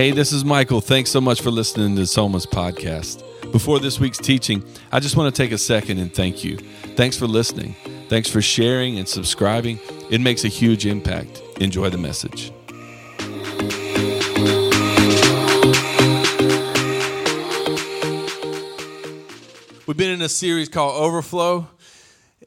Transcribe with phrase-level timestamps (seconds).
[0.00, 0.80] Hey, this is Michael.
[0.80, 3.22] Thanks so much for listening to Somas podcast.
[3.52, 6.56] Before this week's teaching, I just want to take a second and thank you.
[6.96, 7.76] Thanks for listening.
[8.08, 9.78] Thanks for sharing and subscribing.
[10.10, 11.42] It makes a huge impact.
[11.60, 12.50] Enjoy the message.
[19.86, 21.68] We've been in a series called Overflow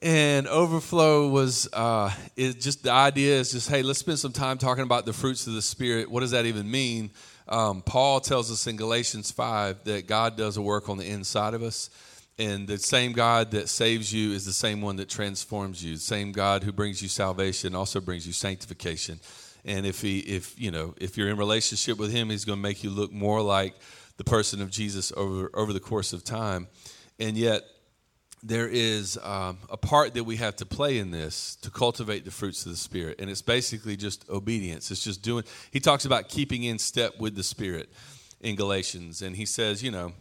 [0.02, 4.84] and overflow was uh, just the idea is just hey let's spend some time talking
[4.84, 7.09] about the fruits of the spirit what does that even mean
[7.48, 11.54] um, paul tells us in galatians 5 that god does a work on the inside
[11.54, 11.90] of us
[12.40, 15.96] and the same god that saves you is the same one that transforms you.
[15.96, 19.20] The same god who brings you salvation also brings you sanctification.
[19.66, 22.64] And if he if you know if you're in relationship with him he's going to
[22.64, 23.76] make you look more like
[24.18, 26.68] the person of jesus over over the course of time.
[27.20, 27.64] And yet
[28.44, 32.32] there is um, a part that we have to play in this to cultivate the
[32.32, 33.20] fruits of the spirit.
[33.20, 34.92] And it's basically just obedience.
[34.92, 37.90] It's just doing he talks about keeping in step with the spirit
[38.41, 39.22] in galatians.
[39.22, 40.12] And he says you know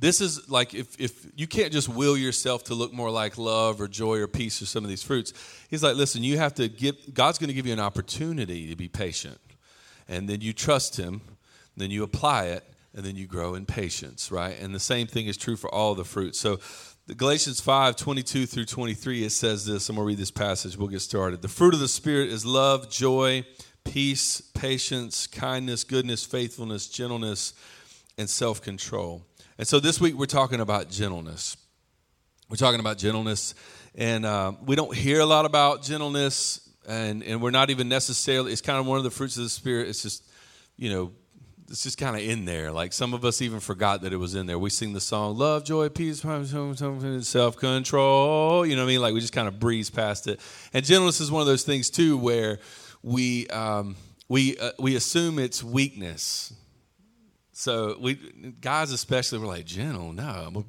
[0.00, 3.80] this is like if, if you can't just will yourself to look more like love
[3.80, 5.32] or joy or peace or some of these fruits
[5.70, 8.76] he's like listen you have to give god's going to give you an opportunity to
[8.76, 9.38] be patient.
[10.08, 11.20] And then you trust him
[11.76, 12.64] then you apply it
[12.94, 14.58] and then you grow in patience right?
[14.58, 16.40] And the same thing is true for all the fruits.
[16.40, 16.58] So
[17.12, 19.90] Galatians 5 22 through 23, it says this.
[19.90, 20.78] I'm going to read this passage.
[20.78, 21.42] We'll get started.
[21.42, 23.44] The fruit of the Spirit is love, joy,
[23.84, 27.52] peace, patience, kindness, goodness, faithfulness, gentleness,
[28.16, 29.22] and self control.
[29.58, 31.58] And so this week we're talking about gentleness.
[32.48, 33.54] We're talking about gentleness,
[33.94, 38.50] and uh, we don't hear a lot about gentleness, and, and we're not even necessarily,
[38.50, 39.88] it's kind of one of the fruits of the Spirit.
[39.88, 40.24] It's just,
[40.78, 41.12] you know,
[41.74, 42.70] it's just kind of in there.
[42.70, 44.60] Like some of us even forgot that it was in there.
[44.60, 49.00] We sing the song "Love, Joy, Peace, Self Control." You know what I mean?
[49.00, 50.38] Like we just kind of breeze past it.
[50.72, 52.60] And gentleness is one of those things too, where
[53.02, 53.96] we um,
[54.28, 56.54] we uh, we assume it's weakness.
[57.50, 58.14] So we
[58.60, 60.12] guys especially we're like gentle.
[60.12, 60.64] No, I'm a,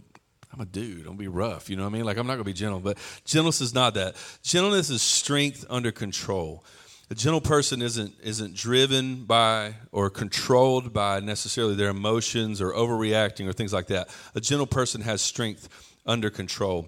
[0.53, 1.05] I'm a dude.
[1.05, 1.69] Gonna be rough.
[1.69, 2.05] You know what I mean?
[2.05, 2.79] Like I'm not gonna be gentle.
[2.79, 4.15] But gentleness is not that.
[4.41, 6.65] Gentleness is strength under control.
[7.11, 13.47] A gentle person isn't, isn't driven by or controlled by necessarily their emotions or overreacting
[13.47, 14.09] or things like that.
[14.33, 15.69] A gentle person has strength
[16.07, 16.87] under control.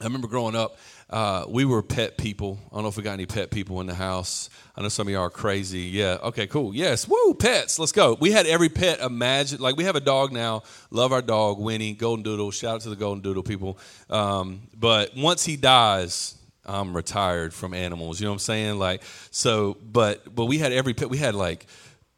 [0.00, 0.78] I remember growing up,
[1.10, 2.58] uh, we were pet people.
[2.70, 4.48] I don't know if we got any pet people in the house.
[4.76, 5.80] I know some of y'all are crazy.
[5.80, 6.18] Yeah.
[6.22, 6.72] Okay, cool.
[6.72, 7.08] Yes.
[7.08, 7.78] Woo, pets.
[7.78, 8.16] Let's go.
[8.18, 9.60] We had every pet imagine.
[9.60, 10.62] Like we have a dog now.
[10.90, 12.52] Love our dog, Winnie, Golden Doodle.
[12.52, 13.78] Shout out to the Golden Doodle people.
[14.08, 18.20] Um, but once he dies, I'm retired from animals.
[18.20, 18.78] You know what I'm saying?
[18.78, 21.10] Like so, but but we had every pet.
[21.10, 21.66] We had like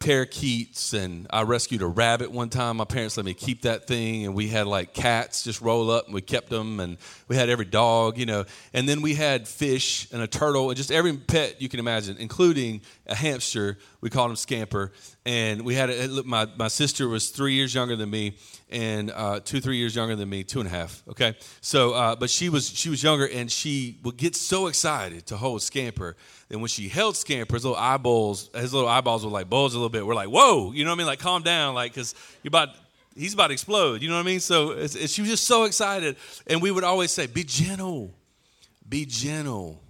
[0.03, 2.77] parakeets and I rescued a rabbit one time.
[2.77, 6.05] My parents let me keep that thing and we had like cats just roll up
[6.05, 6.97] and we kept them and
[7.29, 8.43] we had every dog, you know.
[8.73, 12.17] And then we had fish and a turtle and just every pet you can imagine,
[12.17, 13.77] including a hamster.
[14.03, 14.91] We called him Scamper.
[15.25, 18.35] And we had a, my my sister was 3 years younger than me
[18.69, 21.03] and uh, two, three years younger than me, two and a half.
[21.07, 25.27] Okay, so uh, but she was she was younger, and she would get so excited
[25.27, 26.17] to hold Scamper.
[26.49, 29.75] And when she held Scamper, his little eyeballs, his little eyeballs were like bulge a
[29.75, 30.05] little bit.
[30.05, 31.07] We're like, whoa, you know what I mean?
[31.07, 32.69] Like, calm down, like, because you're about
[33.15, 34.01] he's about to explode.
[34.01, 34.39] You know what I mean?
[34.39, 38.11] So it's, it's, she was just so excited, and we would always say, "Be gentle,
[38.89, 39.82] be gentle."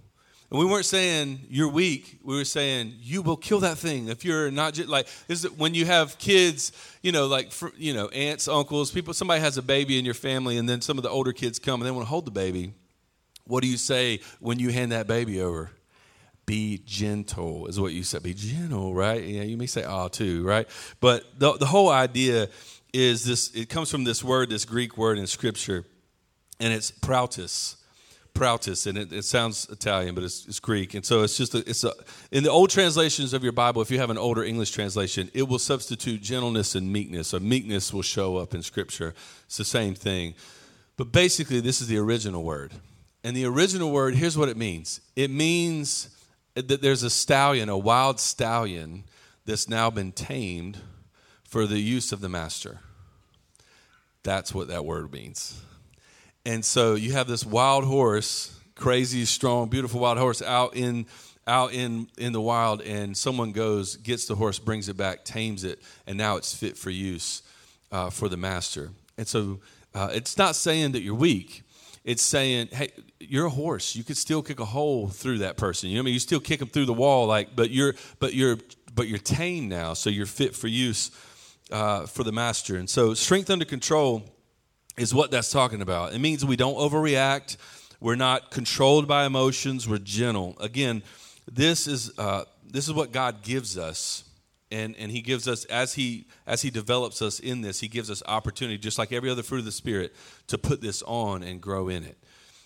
[0.54, 2.20] And we weren't saying you're weak.
[2.22, 5.44] We were saying you will kill that thing if you're not just like this.
[5.44, 6.70] Is, when you have kids,
[7.02, 9.12] you know, like for, you know, aunts, uncles, people.
[9.14, 11.80] Somebody has a baby in your family, and then some of the older kids come
[11.80, 12.72] and they want to hold the baby.
[13.48, 15.72] What do you say when you hand that baby over?
[16.46, 18.22] Be gentle is what you said.
[18.22, 19.24] Be gentle, right?
[19.24, 20.68] Yeah, you may say ah too, right?
[21.00, 22.48] But the the whole idea
[22.92, 23.52] is this.
[23.56, 25.84] It comes from this word, this Greek word in Scripture,
[26.60, 27.74] and it's prautos
[28.34, 30.94] prautos, and it, it sounds Italian, but it's, it's, Greek.
[30.94, 31.92] And so it's just a, it's a
[32.30, 33.80] in the old translations of your Bible.
[33.80, 37.28] If you have an older English translation, it will substitute gentleness and meekness.
[37.28, 39.14] So meekness will show up in Scripture.
[39.46, 40.34] It's the same thing,
[40.96, 42.72] but basically, this is the original word.
[43.22, 45.00] And the original word, here's what it means.
[45.16, 46.10] It means
[46.54, 49.04] that there's a stallion, a wild stallion,
[49.46, 50.78] that's now been tamed
[51.44, 52.80] for the use of the master.
[54.22, 55.60] That's what that word means.
[56.46, 61.06] And so you have this wild horse, crazy, strong, beautiful wild horse out in
[61.46, 65.62] out in in the wild and someone goes gets the horse brings it back tames
[65.62, 67.42] it and now it's fit for use
[67.92, 68.90] uh, for the master.
[69.18, 69.60] And so
[69.94, 71.62] uh, it's not saying that you're weak.
[72.04, 73.96] It's saying hey you're a horse.
[73.96, 75.88] You could still kick a hole through that person.
[75.88, 76.14] You know what I mean?
[76.14, 78.58] You still kick them through the wall like but you're but you're
[78.94, 81.10] but you're tame now so you're fit for use
[81.70, 82.76] uh, for the master.
[82.76, 84.33] And so strength under control
[84.96, 86.12] is what that's talking about.
[86.12, 87.56] It means we don't overreact.
[88.00, 89.88] We're not controlled by emotions.
[89.88, 90.56] We're gentle.
[90.60, 91.02] Again,
[91.50, 94.24] this is uh, this is what God gives us,
[94.74, 98.10] and and he gives us as he as he develops us in this he gives
[98.10, 100.14] us opportunity just like every other fruit of the spirit
[100.48, 102.18] to put this on and grow in it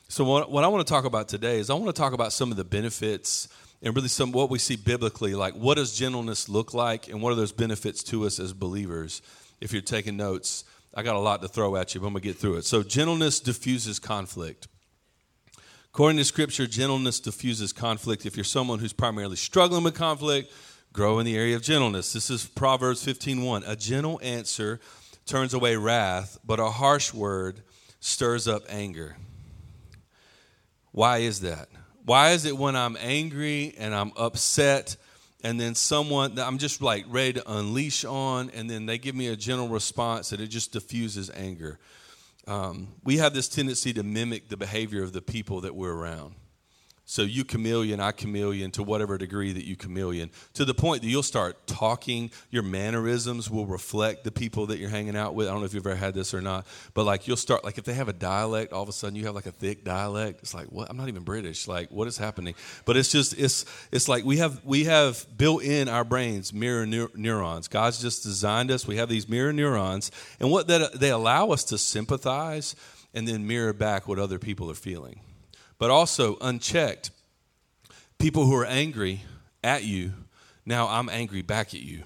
[0.08, 2.32] so what, what i want to talk about today is i want to talk about
[2.32, 3.48] some of the benefits
[3.82, 7.30] and really some what we see biblically like what does gentleness look like and what
[7.30, 9.20] are those benefits to us as believers
[9.60, 10.64] if you're taking notes
[10.94, 12.64] i got a lot to throw at you but i'm going to get through it.
[12.64, 14.68] So gentleness diffuses conflict.
[15.92, 18.26] According to scripture gentleness diffuses conflict.
[18.26, 20.52] If you're someone who's primarily struggling with conflict
[20.92, 22.12] grow in the area of gentleness.
[22.12, 24.80] This is proverbs 15.1 a gentle answer
[25.26, 27.62] turns away wrath but a harsh word
[28.00, 29.16] stirs up anger.
[30.92, 31.68] Why is that?
[32.04, 34.96] Why is it when I'm angry and I'm upset
[35.44, 39.14] and then someone that I'm just like ready to unleash on and then they give
[39.14, 41.78] me a gentle response that it just diffuses anger?
[42.46, 46.34] Um, we have this tendency to mimic the behavior of the people that we're around.
[47.10, 51.08] So you chameleon, I chameleon to whatever degree that you chameleon, to the point that
[51.08, 52.30] you'll start talking.
[52.50, 55.48] Your mannerisms will reflect the people that you're hanging out with.
[55.48, 57.78] I don't know if you've ever had this or not, but like you'll start, like
[57.78, 60.40] if they have a dialect, all of a sudden you have like a thick dialect.
[60.42, 60.90] It's like, what?
[60.90, 61.66] I'm not even British.
[61.66, 62.54] Like, what is happening?
[62.84, 66.84] But it's just, it's, it's like we have, we have built in our brains mirror
[66.84, 67.68] neur- neurons.
[67.68, 68.86] God's just designed us.
[68.86, 72.76] We have these mirror neurons, and what that they allow us to sympathize
[73.14, 75.20] and then mirror back what other people are feeling
[75.78, 77.10] but also unchecked,
[78.18, 79.22] people who are angry
[79.62, 80.12] at you,
[80.66, 82.02] now I'm angry back at you.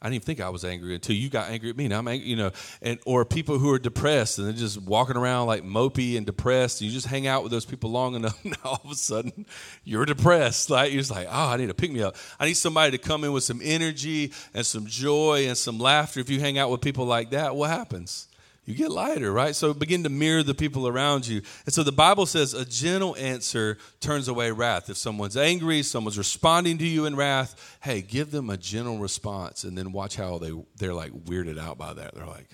[0.00, 1.88] I didn't even think I was angry until you got angry at me.
[1.88, 2.52] Now I'm angry, you know,
[2.82, 6.80] and or people who are depressed and they're just walking around like mopey and depressed.
[6.80, 9.46] And you just hang out with those people long enough, now all of a sudden
[9.84, 10.68] you're depressed.
[10.68, 12.14] Like you're just like, oh, I need to pick me up.
[12.38, 16.20] I need somebody to come in with some energy and some joy and some laughter.
[16.20, 18.25] If you hang out with people like that, what happens?
[18.66, 19.54] You get lighter, right?
[19.54, 21.40] So begin to mirror the people around you.
[21.64, 24.90] And so the Bible says a gentle answer turns away wrath.
[24.90, 29.62] If someone's angry, someone's responding to you in wrath, hey, give them a gentle response
[29.62, 32.14] and then watch how they they're like weirded out by that.
[32.14, 32.48] They're like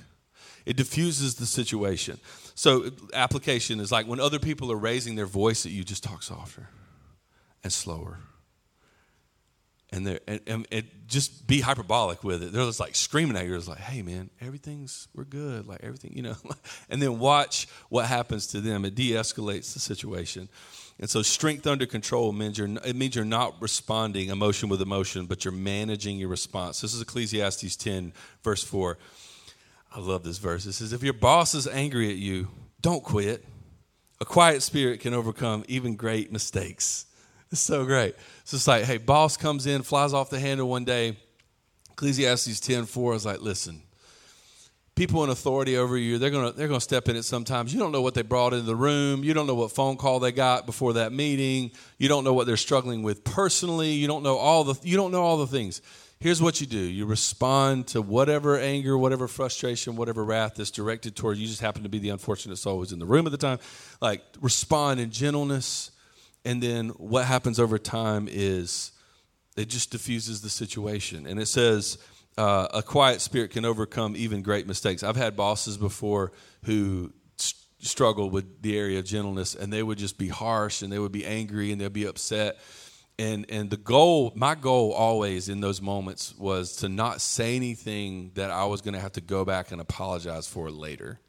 [0.67, 2.21] it diffuses the situation.
[2.55, 6.23] So application is like when other people are raising their voice at you, just talk
[6.23, 6.69] softer
[7.65, 8.19] and slower
[9.93, 12.53] and they're and, and, and, just be hyperbolic with it.
[12.53, 13.55] They're just like screaming at you.
[13.55, 15.67] It's like, hey man, everything's we're good.
[15.67, 16.37] Like everything, you know.
[16.89, 18.87] and then watch what happens to them.
[18.87, 20.49] It de-escalates the situation.
[20.99, 25.27] And so strength under control means you're it means you're not responding emotion with emotion,
[25.27, 26.81] but you're managing your response.
[26.81, 28.97] This is Ecclesiastes 10, verse 4.
[29.95, 30.65] I love this verse.
[30.65, 32.49] It says, if your boss is angry at you,
[32.81, 33.45] don't quit.
[34.23, 37.05] A quiet spirit can overcome even great mistakes.
[37.53, 38.17] It's so great.
[38.45, 41.19] So it's like, hey, boss comes in, flies off the handle one day.
[41.91, 43.83] Ecclesiastes 10 4 is like, listen,
[44.95, 47.75] people in authority over you, they're gonna they're gonna step in it sometimes.
[47.75, 50.19] You don't know what they brought into the room, you don't know what phone call
[50.19, 54.23] they got before that meeting, you don't know what they're struggling with personally, you don't
[54.23, 55.83] know all the you don't know all the things.
[56.21, 56.79] Here's what you do.
[56.79, 61.49] You respond to whatever anger, whatever frustration, whatever wrath that's directed toward you.
[61.49, 63.59] just happen to be the unfortunate soul who's in the room at the time.
[64.01, 65.92] Like respond in gentleness
[66.45, 68.93] and then what happens over time is
[69.57, 71.27] it just diffuses the situation.
[71.27, 71.99] And it says,
[72.39, 75.03] uh, a quiet spirit can overcome even great mistakes.
[75.03, 76.33] I've had bosses before
[76.65, 80.93] who st- struggle with the area of gentleness, and they would just be harsh and
[80.93, 82.59] they would be angry and they'd be upset.
[83.19, 88.33] And and the goal, my goal always in those moments was to not say anything
[88.35, 91.21] that I was going to have to go back and apologize for later.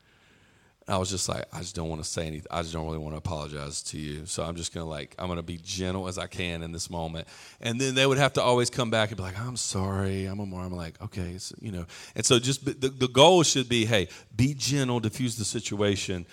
[0.88, 2.48] I was just like, I just don't want to say anything.
[2.52, 4.26] I just don't really want to apologize to you.
[4.26, 7.28] So I'm just to like, I'm to be gentle as I can in this moment.
[7.62, 10.26] And then they would have to always come back and be like, I'm sorry.
[10.26, 11.86] I'm a more, I'm like, okay, so, you know.
[12.16, 16.26] And so just the, the goal should be, hey, be gentle, diffuse the situation.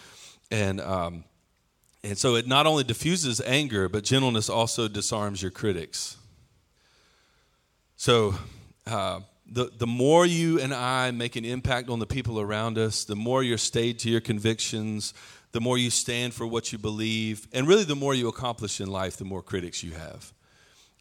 [0.51, 1.25] And, um,
[2.03, 6.17] and so it not only diffuses anger, but gentleness also disarms your critics.
[7.97, 8.35] So,
[8.87, 13.05] uh, the, the more you and I make an impact on the people around us,
[13.05, 15.13] the more you're stayed to your convictions,
[15.53, 18.89] the more you stand for what you believe, and really the more you accomplish in
[18.89, 20.33] life, the more critics you have.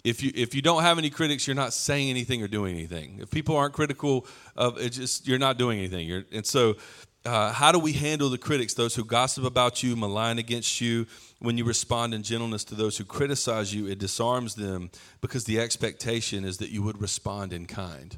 [0.03, 3.19] If you if you don't have any critics, you're not saying anything or doing anything.
[3.21, 4.25] If people aren't critical
[4.55, 6.07] of it, just you're not doing anything.
[6.07, 6.77] You're, and so,
[7.25, 8.73] uh, how do we handle the critics?
[8.73, 11.05] Those who gossip about you, malign against you.
[11.39, 14.89] When you respond in gentleness to those who criticize you, it disarms them
[15.19, 18.17] because the expectation is that you would respond in kind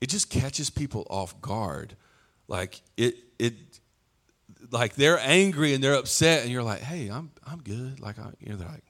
[0.00, 1.96] it just catches people off guard.
[2.46, 3.54] Like it it
[4.70, 8.30] like they're angry and they're upset and you're like, "Hey, I'm I'm good." Like I,
[8.40, 8.84] you know, they're like,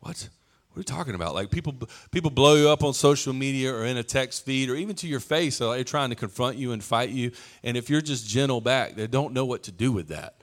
[0.00, 0.28] "What?
[0.68, 1.74] What are you talking about?" Like people
[2.10, 5.08] people blow you up on social media or in a text feed or even to
[5.08, 5.58] your face.
[5.58, 7.32] They're trying to confront you and fight you,
[7.62, 10.42] and if you're just gentle back, they don't know what to do with that.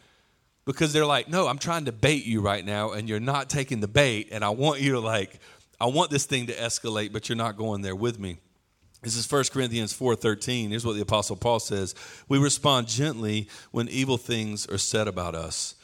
[0.66, 3.82] Because they're like, "No, I'm trying to bait you right now and you're not taking
[3.82, 5.40] the bait and I want you to like
[5.80, 8.40] I want this thing to escalate, but you're not going there with me."
[9.06, 10.72] This is 1 Corinthians 4:13.
[10.72, 11.94] Here's what the apostle Paul says,
[12.28, 15.76] "We respond gently when evil things are said about us."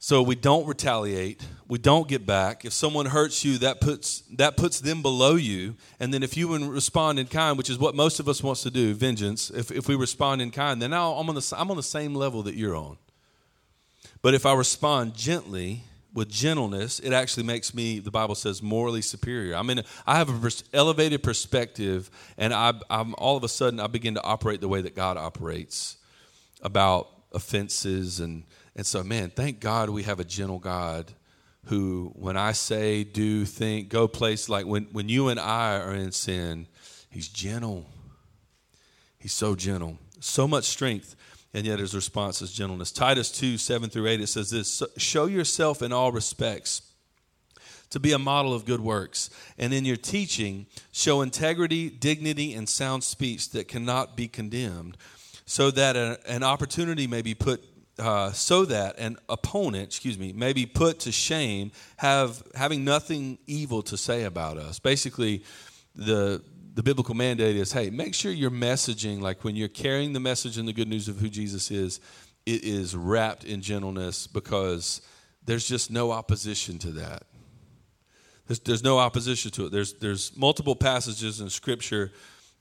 [0.00, 2.64] So we don't retaliate, we don't get back.
[2.64, 5.76] If someone hurts you, that puts that puts them below you.
[6.00, 8.70] And then if you respond in kind, which is what most of us wants to
[8.72, 11.76] do, vengeance, if, if we respond in kind, then now I'm on the I'm on
[11.76, 12.98] the same level that you're on.
[14.20, 15.84] But if I respond gently,
[16.14, 19.56] with gentleness, it actually makes me, the Bible says, morally superior.
[19.56, 23.86] I mean, I have an elevated perspective, and I, I'm all of a sudden I
[23.86, 25.96] begin to operate the way that God operates
[26.60, 31.12] about offenses, and and so, man, thank God we have a gentle God
[31.66, 35.94] who, when I say, do, think, go place, like when when you and I are
[35.94, 36.66] in sin,
[37.10, 37.86] He's gentle.
[39.18, 41.14] He's so gentle, so much strength
[41.54, 42.90] and yet his response is gentleness.
[42.92, 46.82] Titus 2 7 through 8, it says this Show yourself in all respects
[47.90, 49.28] to be a model of good works,
[49.58, 54.96] and in your teaching, show integrity, dignity, and sound speech that cannot be condemned,
[55.44, 57.62] so that a, an opportunity may be put.
[57.98, 63.36] Uh, so that an opponent, excuse me, may be put to shame, have having nothing
[63.46, 64.78] evil to say about us.
[64.78, 65.44] Basically,
[65.94, 66.42] the
[66.74, 70.58] the biblical mandate is hey, make sure your messaging, like when you're carrying the message
[70.58, 72.00] and the good news of who Jesus is,
[72.46, 75.02] it is wrapped in gentleness because
[75.44, 77.24] there's just no opposition to that.
[78.46, 79.72] There's, there's no opposition to it.
[79.72, 82.10] There's, there's multiple passages in Scripture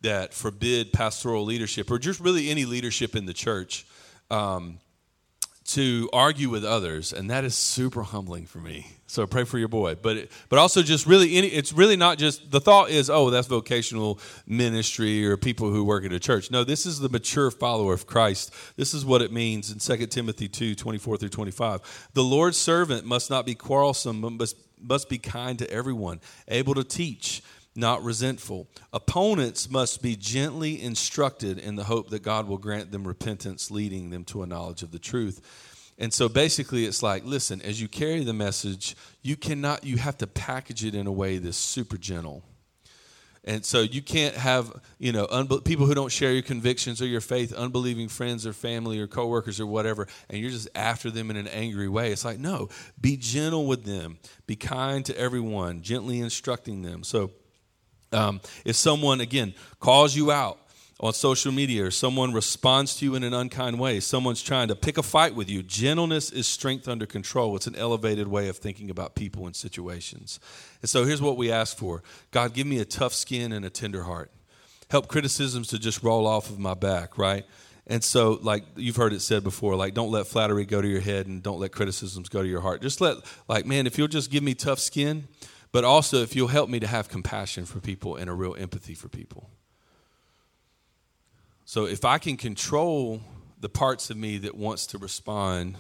[0.01, 3.85] that forbid pastoral leadership or just really any leadership in the church.
[4.29, 4.79] Um,
[5.73, 8.87] to argue with others, and that is super humbling for me.
[9.07, 11.47] So pray for your boy, but but also just really any.
[11.47, 16.05] It's really not just the thought is oh that's vocational ministry or people who work
[16.05, 16.51] at a church.
[16.51, 18.53] No, this is the mature follower of Christ.
[18.75, 22.09] This is what it means in 2 Timothy 2, 24 through 25.
[22.13, 26.73] The Lord's servant must not be quarrelsome, but must, must be kind to everyone, able
[26.75, 27.43] to teach
[27.75, 28.67] not resentful.
[28.91, 34.09] Opponents must be gently instructed in the hope that God will grant them repentance, leading
[34.09, 35.41] them to a knowledge of the truth.
[35.97, 40.17] And so basically, it's like, listen, as you carry the message, you cannot, you have
[40.17, 42.43] to package it in a way that's super gentle.
[43.43, 47.07] And so you can't have, you know, unbe- people who don't share your convictions or
[47.07, 51.31] your faith, unbelieving friends or family or coworkers or whatever, and you're just after them
[51.31, 52.11] in an angry way.
[52.11, 54.19] It's like, no, be gentle with them.
[54.45, 57.03] Be kind to everyone, gently instructing them.
[57.03, 57.31] So
[58.11, 60.59] um, if someone, again, calls you out
[60.99, 64.75] on social media or someone responds to you in an unkind way, someone's trying to
[64.75, 67.55] pick a fight with you, gentleness is strength under control.
[67.55, 70.39] It's an elevated way of thinking about people and situations.
[70.81, 73.69] And so here's what we ask for God, give me a tough skin and a
[73.69, 74.31] tender heart.
[74.91, 77.45] Help criticisms to just roll off of my back, right?
[77.87, 81.01] And so, like you've heard it said before, like don't let flattery go to your
[81.01, 82.81] head and don't let criticisms go to your heart.
[82.81, 85.27] Just let, like, man, if you'll just give me tough skin,
[85.71, 88.93] but also if you'll help me to have compassion for people and a real empathy
[88.93, 89.49] for people.
[91.65, 93.21] So if I can control
[93.59, 95.77] the parts of me that wants to respond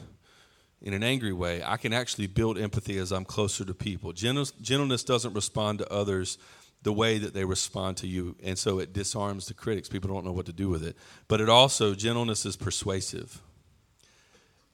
[0.81, 4.13] in an angry way, I can actually build empathy as I'm closer to people.
[4.13, 6.37] Gentleness doesn't respond to others
[6.83, 9.87] the way that they respond to you, and so it disarms the critics.
[9.87, 10.95] People don't know what to do with it.
[11.27, 13.39] But it also, gentleness is persuasive.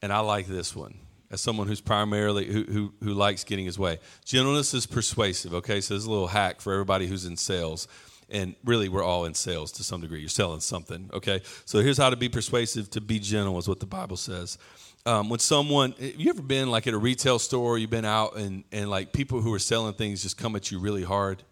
[0.02, 1.00] And I like this one
[1.32, 4.00] as someone who's primarily who, who, who likes getting his way.
[4.26, 5.54] Gentleness is persuasive.
[5.54, 7.88] Okay, so there's a little hack for everybody who's in sales,
[8.30, 10.20] and really we're all in sales to some degree.
[10.20, 11.10] You're selling something.
[11.14, 12.90] Okay, so here's how to be persuasive.
[12.92, 14.58] To be gentle is what the Bible says.
[15.06, 17.78] Um, when someone, you ever been like at a retail store?
[17.78, 20.80] You've been out and and like people who are selling things just come at you
[20.80, 21.44] really hard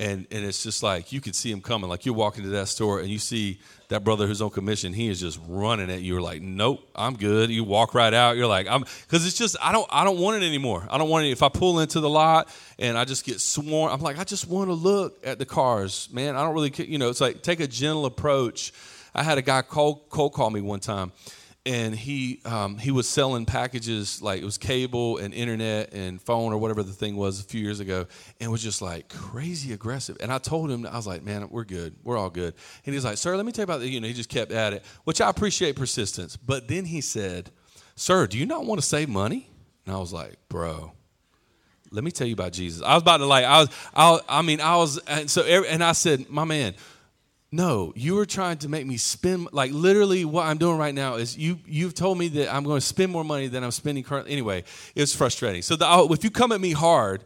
[0.00, 1.88] and and it's just like you could see him coming.
[1.88, 4.92] Like you're walking to that store and you see that brother who's on commission.
[4.92, 6.14] He is just running at you.
[6.14, 7.50] You're like, nope, I'm good.
[7.50, 8.36] You walk right out.
[8.36, 10.86] You're like, I'm because it's just I don't I don't want it anymore.
[10.90, 11.30] I don't want it.
[11.30, 12.48] If I pull into the lot
[12.78, 16.08] and I just get sworn, I'm like, I just want to look at the cars,
[16.12, 16.34] man.
[16.34, 17.08] I don't really, you know.
[17.08, 18.72] It's like take a gentle approach.
[19.14, 21.12] I had a guy cold cold call me one time
[21.66, 26.52] and he um, he was selling packages like it was cable and internet and phone
[26.52, 28.06] or whatever the thing was a few years ago,
[28.40, 30.16] and was just like crazy aggressive.
[30.20, 32.54] And I told him I was like, "Man, we're good, we're all good."
[32.84, 34.52] And he's like, "Sir, let me tell you about the." You know, he just kept
[34.52, 36.36] at it, which I appreciate persistence.
[36.36, 37.50] But then he said,
[37.96, 39.48] "Sir, do you not want to save money?"
[39.86, 40.92] And I was like, "Bro."
[41.90, 42.82] Let me tell you about Jesus.
[42.82, 45.82] I was about to like I was I, I mean I was and so and
[45.82, 46.74] I said, "My man,
[47.54, 51.14] no, you were trying to make me spend like literally what I'm doing right now
[51.14, 54.02] is you you've told me that I'm going to spend more money than I'm spending
[54.02, 54.32] currently.
[54.32, 54.64] Anyway,
[54.96, 55.62] it's frustrating.
[55.62, 57.22] So the, if you come at me hard,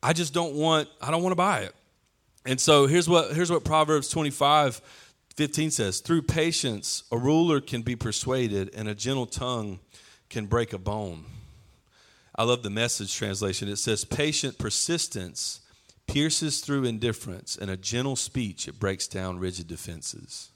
[0.00, 1.74] I just don't want I don't want to buy it.
[2.46, 4.80] And so here's what here's what Proverbs 25
[5.34, 9.80] 15 says, through patience a ruler can be persuaded and a gentle tongue
[10.30, 11.24] can break a bone.
[12.36, 13.68] I love the message translation.
[13.68, 15.61] It says patient persistence
[16.12, 20.50] pierces through indifference, and a gentle speech, it breaks down rigid defenses.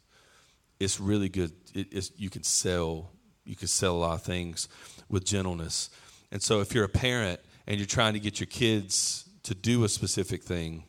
[0.78, 1.52] It's really good.
[1.74, 3.10] It, it's, you can sell,
[3.44, 4.68] you can sell a lot of things
[5.08, 5.88] with gentleness.
[6.30, 9.84] And so if you're a parent and you're trying to get your kids to do
[9.84, 10.84] a specific thing,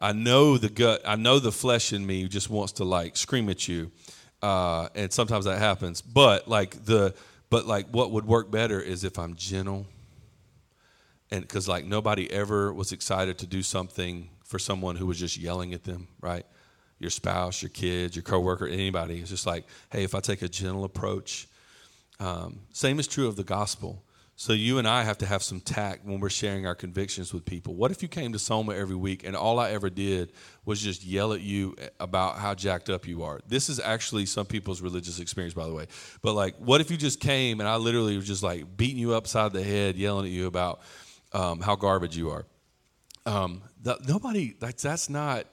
[0.00, 3.48] I know the gut, I know the flesh in me just wants to like scream
[3.48, 3.90] at you.
[4.40, 6.02] Uh, and sometimes that happens.
[6.02, 7.14] But like the,
[7.50, 9.86] but like what would work better is if I'm gentle
[11.32, 15.38] and because like nobody ever was excited to do something for someone who was just
[15.38, 16.44] yelling at them, right?
[16.98, 19.18] Your spouse, your kids, your coworker, anybody.
[19.18, 21.48] It's just like, hey, if I take a gentle approach,
[22.20, 24.04] um, same is true of the gospel.
[24.36, 27.44] So you and I have to have some tact when we're sharing our convictions with
[27.44, 27.74] people.
[27.74, 30.32] What if you came to Soma every week and all I ever did
[30.64, 33.40] was just yell at you about how jacked up you are?
[33.46, 35.86] This is actually some people's religious experience, by the way.
[36.20, 39.14] But like, what if you just came and I literally was just like beating you
[39.14, 40.80] upside the head, yelling at you about
[41.32, 42.46] um, how garbage you are?
[43.26, 45.46] Um, the, nobody, that's, that's not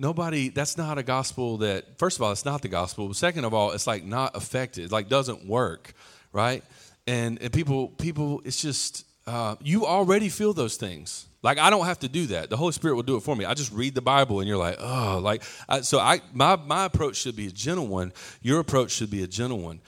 [0.00, 3.12] nobody that's not a gospel that first of all it's not the gospel.
[3.12, 4.92] Second of all it's like not effective.
[4.92, 5.92] Like doesn't work
[6.32, 6.62] right?
[7.06, 11.26] And, and people people it's just uh, you already feel those things.
[11.42, 12.50] Like i don't have to do that.
[12.50, 13.44] The holy spirit will do it for me.
[13.44, 16.84] I just read the bible and you're like oh like I, so i my, my
[16.84, 18.12] approach should be a gentle one.
[18.42, 19.80] Your approach should be a gentle one.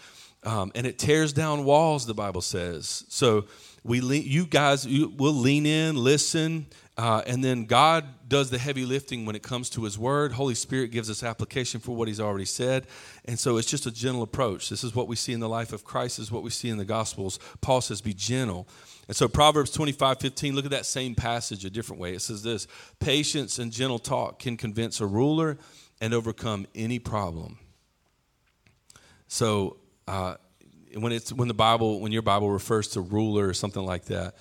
[0.42, 3.04] Um, and it tears down walls the bible says.
[3.08, 3.46] So
[3.82, 6.66] we you guys you, will lean in listen
[7.00, 10.32] uh, and then God does the heavy lifting when it comes to His Word.
[10.32, 12.86] Holy Spirit gives us application for what He's already said.
[13.24, 14.68] And so it's just a gentle approach.
[14.68, 16.68] This is what we see in the life of Christ, this is what we see
[16.68, 17.38] in the Gospels.
[17.62, 18.68] Paul says, Be gentle.
[19.08, 22.12] And so Proverbs 25 15, look at that same passage a different way.
[22.12, 22.66] It says this
[22.98, 25.56] Patience and gentle talk can convince a ruler
[26.02, 27.58] and overcome any problem.
[29.26, 30.34] So, uh,
[30.94, 34.34] when it's when the Bible, when your Bible refers to ruler or something like that,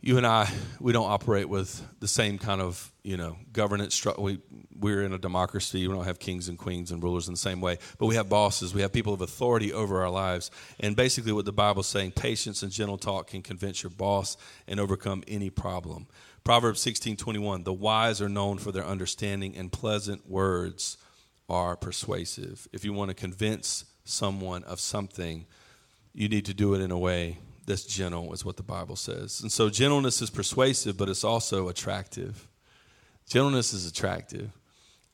[0.00, 0.48] you and I,
[0.78, 4.06] we don't operate with the same kind of, you know, governance.
[4.16, 4.38] We,
[4.78, 5.88] we're in a democracy.
[5.88, 8.28] We don't have kings and queens and rulers in the same way, but we have
[8.28, 8.72] bosses.
[8.72, 10.52] We have people of authority over our lives.
[10.78, 14.36] And basically, what the Bible's saying, patience and gentle talk can convince your boss
[14.68, 16.06] and overcome any problem.
[16.44, 20.96] Proverbs sixteen twenty one: the wise are known for their understanding, and pleasant words
[21.48, 22.68] are persuasive.
[22.72, 25.44] If you want to convince someone of something,
[26.12, 29.40] you need to do it in a way that's gentle, is what the Bible says.
[29.42, 32.48] And so gentleness is persuasive, but it's also attractive.
[33.28, 34.50] Gentleness is attractive.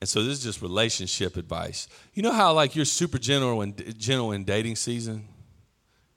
[0.01, 1.89] And so this is just relationship advice.
[2.15, 5.27] You know how like you're super gentle when gentle in dating season?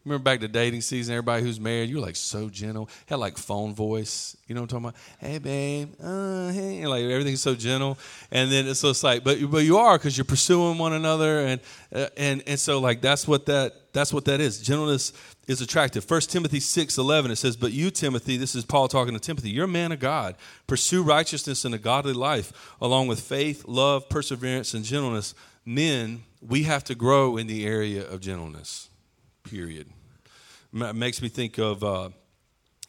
[0.08, 2.90] Remember back to dating season, everybody who's married, you were like so gentle.
[3.08, 4.38] Had like phone voice.
[4.48, 5.30] You know what I'm talking about?
[5.30, 7.98] Hey babe, uh, hey, like everything's so gentle.
[8.32, 11.62] And then it's just like, but but you are because you're pursuing one another, and
[11.94, 14.62] uh, and and so like that's what that that's what that is.
[14.62, 15.12] Gentleness
[15.48, 16.10] is attractive.
[16.10, 19.50] 1 Timothy 6 11, it says, But you, Timothy, this is Paul talking to Timothy,
[19.50, 20.36] you're a man of God.
[20.68, 25.34] Pursue righteousness and a godly life, along with faith, love, perseverance, and gentleness.
[25.66, 28.90] Men, we have to grow in the area of gentleness,
[29.50, 29.88] period.
[30.72, 32.10] Makes me think of uh,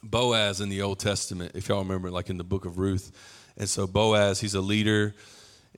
[0.03, 3.13] Boaz in the Old Testament, if y'all remember, like in the book of Ruth.
[3.57, 5.15] And so Boaz, he's a leader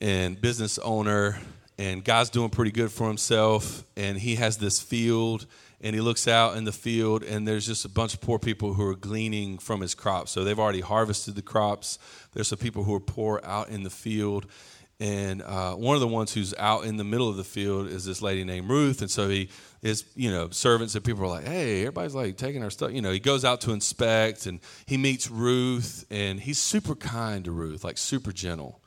[0.01, 1.38] and business owner,
[1.79, 3.85] and God's doing pretty good for himself.
[3.97, 5.47] And he has this field
[5.83, 8.75] and he looks out in the field and there's just a bunch of poor people
[8.75, 11.99] who are gleaning from his crops so they've already harvested the crops
[12.35, 14.47] there's some people who are poor out in the field
[15.00, 18.04] and uh, one of the ones who's out in the middle of the field is
[18.04, 19.00] this lady named ruth.
[19.00, 19.48] And so he
[19.82, 22.92] is you know servants and people are like hey everybody's like taking our stuff.
[22.92, 27.46] You know he goes out to inspect and he meets ruth and he's super kind
[27.46, 28.82] to ruth like super gentle.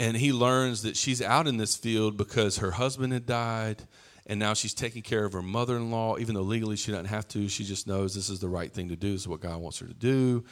[0.00, 3.84] And he learns that she's out in this field because her husband had died
[4.26, 6.18] and now she's taking care of her mother-in-law.
[6.18, 8.88] Even though legally she doesn't have to she just knows this is the right thing
[8.88, 9.12] to do.
[9.12, 10.44] This is what god wants her to do.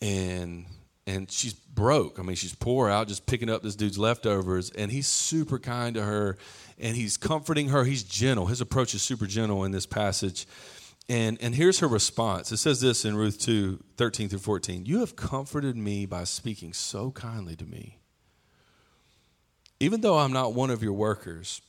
[0.00, 0.64] And
[1.06, 2.18] and she's broke.
[2.18, 5.94] I mean she's poor out just picking up this dude's leftovers and he's super kind
[5.94, 6.36] to her
[6.78, 7.84] and he's comforting her.
[7.84, 8.46] He's gentle.
[8.46, 10.46] His approach is super gentle in this passage.
[11.08, 12.50] And and here's her response.
[12.50, 16.72] It says this in ruth 2 13 through 14 you have comforted me by speaking
[16.72, 17.98] so kindly to me.
[19.78, 21.60] Even though i'm not one of your workers.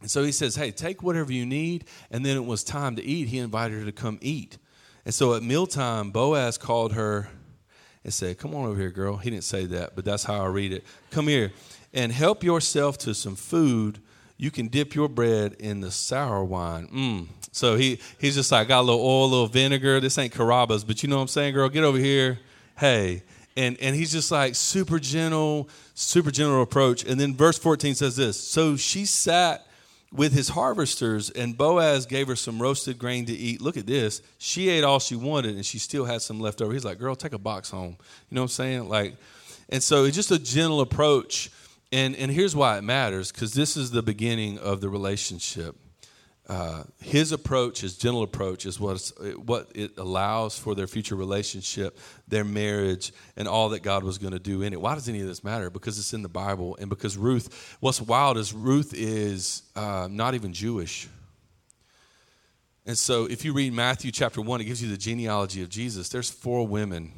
[0.00, 1.86] And so he says, Hey, take whatever you need.
[2.10, 3.28] And then it was time to eat.
[3.28, 4.58] He invited her to come eat.
[5.04, 7.30] And so at mealtime, Boaz called her
[8.06, 9.16] and said, Come on over here, girl.
[9.16, 10.84] He didn't say that, but that's how I read it.
[11.10, 11.50] Come here
[11.92, 13.98] and help yourself to some food.
[14.36, 16.86] You can dip your bread in the sour wine.
[16.86, 17.26] Mm.
[17.50, 19.98] So he, he's just like, got a little oil, a little vinegar.
[19.98, 21.68] This ain't Carrabba's, but you know what I'm saying, girl?
[21.68, 22.38] Get over here.
[22.78, 23.24] Hey.
[23.56, 27.04] And, and he's just like super gentle, super gentle approach.
[27.04, 29.66] And then verse 14 says this So she sat
[30.12, 33.60] with his harvesters, and Boaz gave her some roasted grain to eat.
[33.60, 34.22] Look at this.
[34.38, 36.72] She ate all she wanted, and she still had some left over.
[36.72, 37.96] He's like, Girl, take a box home.
[38.30, 38.88] You know what I'm saying?
[38.88, 39.16] Like,
[39.68, 41.50] And so it's just a gentle approach.
[41.92, 45.76] And, and here's why it matters because this is the beginning of the relationship.
[46.48, 49.10] Uh, his approach, his gentle approach, is what,
[49.44, 54.32] what it allows for their future relationship, their marriage, and all that God was going
[54.32, 54.80] to do in it.
[54.80, 55.70] Why does any of this matter?
[55.70, 57.76] Because it's in the Bible, and because Ruth.
[57.80, 61.08] What's wild is Ruth is uh, not even Jewish.
[62.84, 66.08] And so, if you read Matthew chapter one, it gives you the genealogy of Jesus.
[66.10, 67.10] There's four women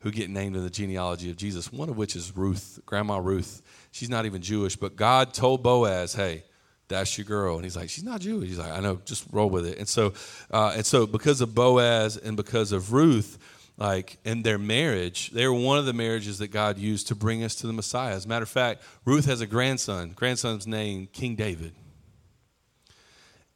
[0.00, 1.72] who get named in the genealogy of Jesus.
[1.72, 3.62] One of which is Ruth, Grandma Ruth.
[3.90, 6.44] She's not even Jewish, but God told Boaz, "Hey."
[6.88, 7.56] That's your girl.
[7.56, 8.48] And he's like, she's not Jewish.
[8.48, 9.78] He's like, I know, just roll with it.
[9.78, 10.12] And so,
[10.50, 13.38] uh, and so because of Boaz and because of Ruth,
[13.78, 17.42] like in their marriage, they were one of the marriages that God used to bring
[17.44, 18.14] us to the Messiah.
[18.14, 20.12] As a matter of fact, Ruth has a grandson.
[20.14, 21.72] Grandson's named King David.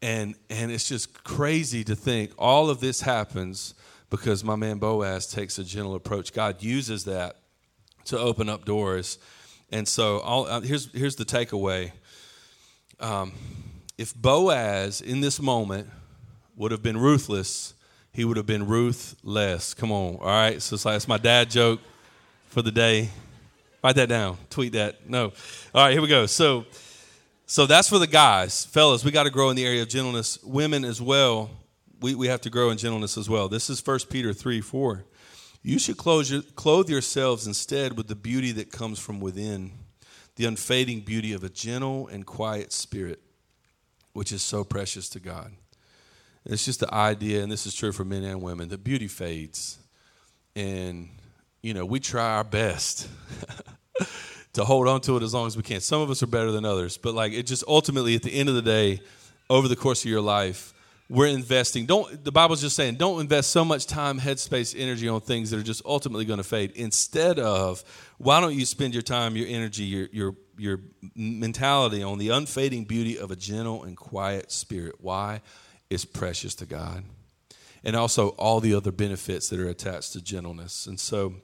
[0.02, 3.74] And and it's just crazy to think all of this happens
[4.08, 6.32] because my man Boaz takes a gentle approach.
[6.32, 7.36] God uses that
[8.06, 9.18] to open up doors.
[9.70, 11.92] And so all, uh, here's here's the takeaway
[13.00, 13.32] um,
[13.98, 15.88] if Boaz in this moment
[16.56, 17.74] would have been ruthless,
[18.12, 19.74] he would have been ruthless.
[19.74, 20.60] Come on, all right?
[20.60, 21.80] So it's like, my dad joke
[22.48, 23.08] for the day.
[23.82, 24.36] Write that down.
[24.50, 25.08] Tweet that.
[25.08, 25.32] No.
[25.74, 26.26] All right, here we go.
[26.26, 26.66] So,
[27.46, 28.66] so that's for the guys.
[28.66, 30.42] Fellas, we got to grow in the area of gentleness.
[30.42, 31.50] Women as well,
[32.00, 33.48] we, we have to grow in gentleness as well.
[33.48, 35.04] This is 1 Peter 3 4.
[35.62, 39.72] You should clothe yourselves instead with the beauty that comes from within
[40.36, 43.20] the unfading beauty of a gentle and quiet spirit,
[44.12, 45.52] which is so precious to God.
[46.46, 49.78] It's just the idea, and this is true for men and women, that beauty fades.
[50.56, 51.08] And,
[51.62, 53.08] you know, we try our best
[54.54, 55.80] to hold on to it as long as we can.
[55.80, 58.48] Some of us are better than others, but like it just ultimately, at the end
[58.48, 59.00] of the day,
[59.48, 60.72] over the course of your life,
[61.10, 61.86] we're investing.
[61.86, 65.58] Don't the Bible's just saying, don't invest so much time, headspace, energy on things that
[65.58, 66.70] are just ultimately going to fade.
[66.76, 67.84] Instead of,
[68.20, 70.80] why don't you spend your time, your energy, your your your
[71.16, 74.96] mentality on the unfading beauty of a gentle and quiet spirit?
[74.98, 75.40] Why?
[75.88, 77.04] It's precious to God.
[77.83, 80.87] And also all the other benefits that are attached to gentleness.
[80.87, 81.37] And so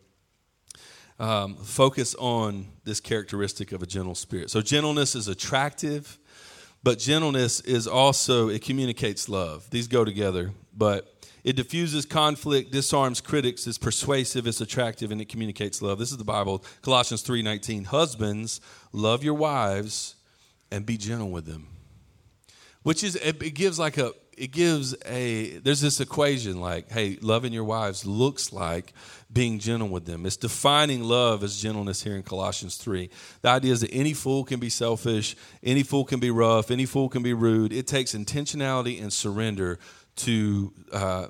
[1.19, 4.51] um, focus on this characteristic of a gentle spirit.
[4.51, 6.19] So gentleness is attractive
[6.87, 9.69] but gentleness is also, it communicates love.
[9.71, 11.13] These go together, but
[11.45, 15.99] it diffuses conflict, disarms critics, is persuasive, it's attractive, and it communicates love.
[15.99, 17.85] This is the Bible, Colossians 3:19.
[17.85, 18.61] Husbands,
[18.93, 20.17] love your wives
[20.71, 21.69] and be gentle with them.
[22.83, 27.53] Which is it gives like a it gives a there's this equation like hey loving
[27.53, 28.93] your wives looks like
[29.33, 33.09] being gentle with them it's defining love as gentleness here in colossians 3
[33.41, 36.85] the idea is that any fool can be selfish any fool can be rough any
[36.85, 39.79] fool can be rude it takes intentionality and surrender
[40.17, 41.27] to uh,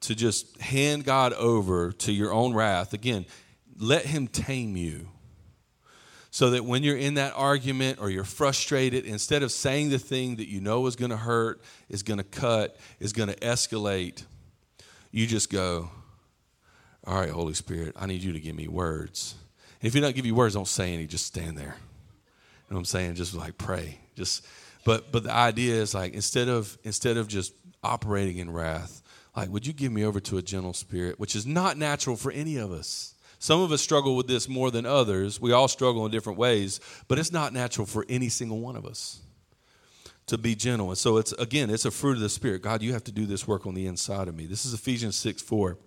[0.00, 3.26] to just hand god over to your own wrath again
[3.78, 5.08] let him tame you
[6.30, 10.36] so that when you're in that argument or you're frustrated, instead of saying the thing
[10.36, 14.24] that you know is going to hurt, is going to cut, is going to escalate,
[15.10, 15.90] you just go,
[17.06, 19.34] All right, Holy Spirit, I need you to give me words.
[19.80, 21.74] And if you don't give you words, don't say any, just stand there.
[21.74, 23.14] You know what I'm saying?
[23.14, 23.98] Just like pray.
[24.14, 24.46] Just
[24.84, 29.02] but but the idea is like instead of instead of just operating in wrath,
[29.36, 32.32] like would you give me over to a gentle spirit, which is not natural for
[32.32, 33.14] any of us.
[33.38, 35.40] Some of us struggle with this more than others.
[35.40, 38.84] We all struggle in different ways, but it's not natural for any single one of
[38.84, 39.20] us
[40.26, 40.88] to be gentle.
[40.88, 42.62] And so it's again, it's a fruit of the spirit.
[42.62, 44.46] God, you have to do this work on the inside of me.
[44.46, 45.78] This is Ephesians 6 4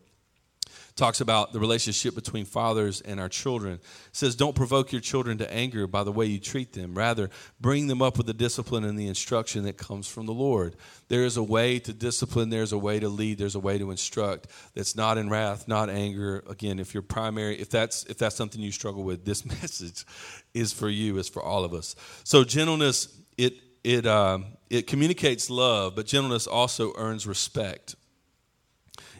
[0.96, 3.76] talks about the relationship between fathers and our children.
[3.76, 6.94] It says, Don't provoke your children to anger by the way you treat them.
[6.96, 10.76] Rather, bring them up with the discipline and the instruction that comes from the Lord.
[11.08, 13.92] There is a way to discipline, there's a way to lead, there's a way to
[13.92, 16.44] instruct that's not in wrath, not anger.
[16.50, 20.06] Again, if you're primary, if that's if that's something you struggle with, this message
[20.54, 21.96] is for you, is for all of us.
[22.24, 27.96] So gentleness, it it um, it communicates love, but gentleness also earns respect.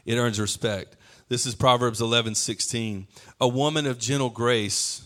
[0.06, 0.96] It earns respect.
[1.32, 3.08] This is Proverbs 11 16.
[3.40, 5.02] A woman of gentle grace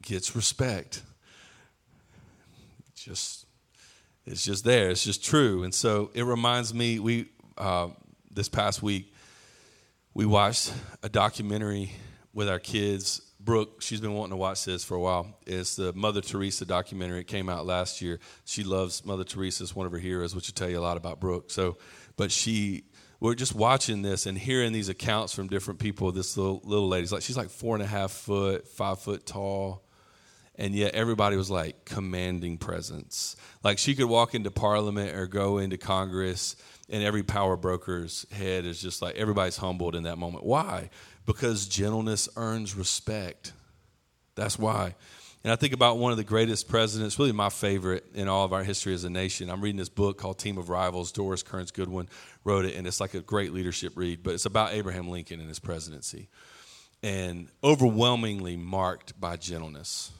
[0.00, 1.02] gets respect.
[2.94, 3.46] Just,
[4.24, 4.90] it's just there.
[4.90, 5.64] It's just true.
[5.64, 7.26] And so it reminds me, we,
[7.58, 7.88] uh,
[8.30, 9.12] this past week,
[10.14, 11.90] we watched a documentary
[12.32, 13.20] with our kids.
[13.40, 15.36] Brooke, she's been wanting to watch this for a while.
[15.48, 17.22] It's the Mother Teresa documentary.
[17.22, 18.20] It came out last year.
[18.44, 19.64] She loves Mother Teresa.
[19.64, 21.50] It's one of her heroes, which will tell you a lot about Brooke.
[21.50, 21.76] So,
[22.16, 22.84] but she
[23.20, 26.12] we're just watching this and hearing these accounts from different people.
[26.12, 29.82] This little little lady's like she's like four and a half foot, five foot tall,
[30.56, 33.36] and yet everybody was like commanding presence.
[33.62, 36.56] Like she could walk into Parliament or go into Congress,
[36.90, 40.44] and every power broker's head is just like everybody's humbled in that moment.
[40.44, 40.90] Why?
[41.24, 43.52] Because gentleness earns respect.
[44.34, 44.94] That's why.
[45.46, 48.52] And I think about one of the greatest presidents, really my favorite in all of
[48.52, 49.48] our history as a nation.
[49.48, 51.12] I'm reading this book called Team of Rivals.
[51.12, 52.08] Doris Kearns Goodwin
[52.42, 55.48] wrote it, and it's like a great leadership read, but it's about Abraham Lincoln and
[55.48, 56.26] his presidency.
[57.00, 60.10] And overwhelmingly marked by gentleness,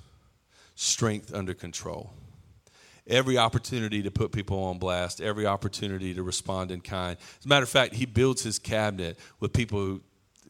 [0.76, 2.12] strength under control.
[3.08, 7.16] Every opportunity to put people on blast, every opportunity to respond in kind.
[7.40, 10.02] As a matter of fact, he builds his cabinet with people who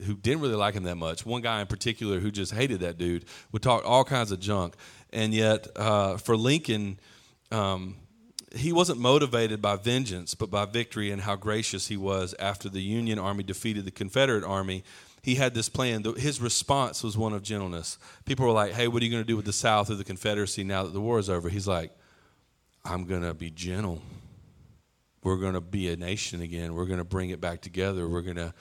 [0.05, 1.25] who didn't really like him that much.
[1.25, 4.75] One guy in particular who just hated that dude would talk all kinds of junk.
[5.13, 6.99] And yet, uh, for Lincoln,
[7.51, 7.97] um,
[8.55, 12.81] he wasn't motivated by vengeance, but by victory and how gracious he was after the
[12.81, 14.85] Union Army defeated the Confederate Army.
[15.23, 16.05] He had this plan.
[16.17, 17.99] His response was one of gentleness.
[18.25, 20.05] People were like, Hey, what are you going to do with the South or the
[20.05, 21.49] Confederacy now that the war is over?
[21.49, 21.91] He's like,
[22.85, 24.01] I'm going to be gentle.
[25.25, 26.75] We're going to be a nation again.
[26.75, 28.09] We're going to bring it back together.
[28.09, 28.55] We're going to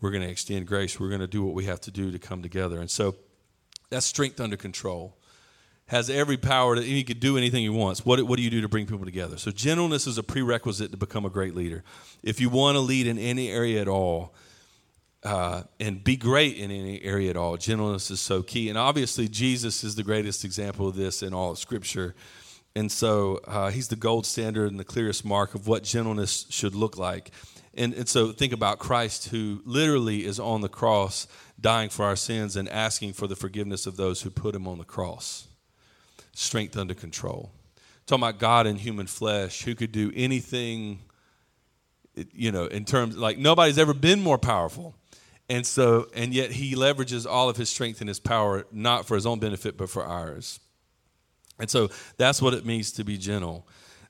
[0.00, 1.00] we're going to extend grace.
[1.00, 2.80] We're going to do what we have to do to come together.
[2.80, 3.16] And so
[3.90, 5.16] that's strength under control.
[5.88, 8.04] Has every power that he could do anything he wants.
[8.04, 9.36] What, what do you do to bring people together?
[9.36, 11.84] So, gentleness is a prerequisite to become a great leader.
[12.24, 14.34] If you want to lead in any area at all,
[15.22, 17.56] uh, and be great in any area at all.
[17.56, 18.68] Gentleness is so key.
[18.68, 22.14] And obviously, Jesus is the greatest example of this in all of Scripture.
[22.76, 26.74] And so uh, he's the gold standard and the clearest mark of what gentleness should
[26.74, 27.30] look like.
[27.76, 31.26] And, and so think about Christ, who literally is on the cross,
[31.60, 34.78] dying for our sins and asking for the forgiveness of those who put him on
[34.78, 35.46] the cross.
[36.32, 37.52] Strength under control.
[38.06, 41.00] Talking about God in human flesh, who could do anything,
[42.32, 44.94] you know, in terms like nobody's ever been more powerful.
[45.48, 49.14] And so, and yet he leverages all of his strength and his power, not for
[49.14, 50.60] his own benefit, but for ours.
[51.58, 53.66] And so that's what it means to be gentle.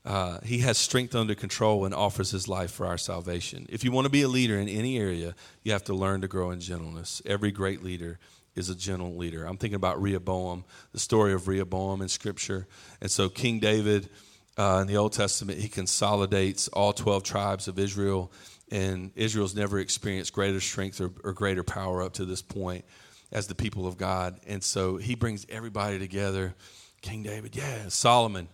[0.06, 3.66] Uh, he has strength under control and offers his life for our salvation.
[3.68, 6.28] If you want to be a leader in any area, you have to learn to
[6.28, 7.20] grow in gentleness.
[7.26, 8.20] Every great leader
[8.54, 9.44] is a gentle leader.
[9.44, 12.68] I'm thinking about Rehoboam, the story of Rehoboam in Scripture.
[13.00, 14.08] And so, King David
[14.56, 18.30] uh, in the Old Testament, he consolidates all 12 tribes of Israel.
[18.70, 22.84] And Israel's never experienced greater strength or, or greater power up to this point
[23.32, 24.38] as the people of God.
[24.46, 26.54] And so, he brings everybody together.
[27.02, 28.48] King David, yeah, Solomon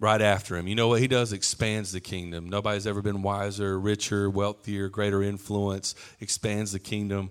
[0.00, 0.66] right after him.
[0.66, 1.32] You know what he does?
[1.32, 2.48] Expands the kingdom.
[2.48, 7.30] Nobody's ever been wiser, richer, wealthier, greater influence, expands the kingdom.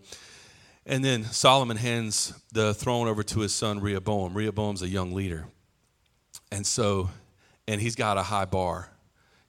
[0.85, 4.33] And then Solomon hands the throne over to his son Rehoboam.
[4.33, 5.45] Rehoboam's a young leader.
[6.51, 7.09] And so,
[7.67, 8.89] and he's got a high bar.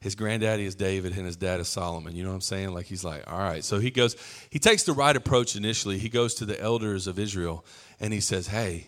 [0.00, 2.16] His granddaddy is David and his dad is Solomon.
[2.16, 2.72] You know what I'm saying?
[2.72, 3.62] Like he's like, all right.
[3.62, 4.16] So he goes,
[4.48, 5.98] he takes the right approach initially.
[5.98, 7.66] He goes to the elders of Israel
[8.00, 8.86] and he says, hey,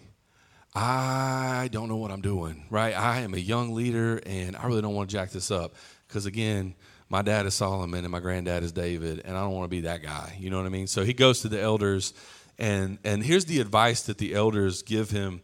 [0.75, 2.99] I don't know what I'm doing, right?
[2.99, 5.75] I am a young leader and I really don't want to jack this up
[6.09, 6.75] because, again,
[7.11, 9.83] my dad is Solomon and my granddad is David, and I don't want to be
[9.83, 10.35] that guy.
[10.39, 10.87] You know what I mean?
[10.87, 12.15] So he goes to the elders,
[12.59, 15.43] and, and here's the advice that the elders give him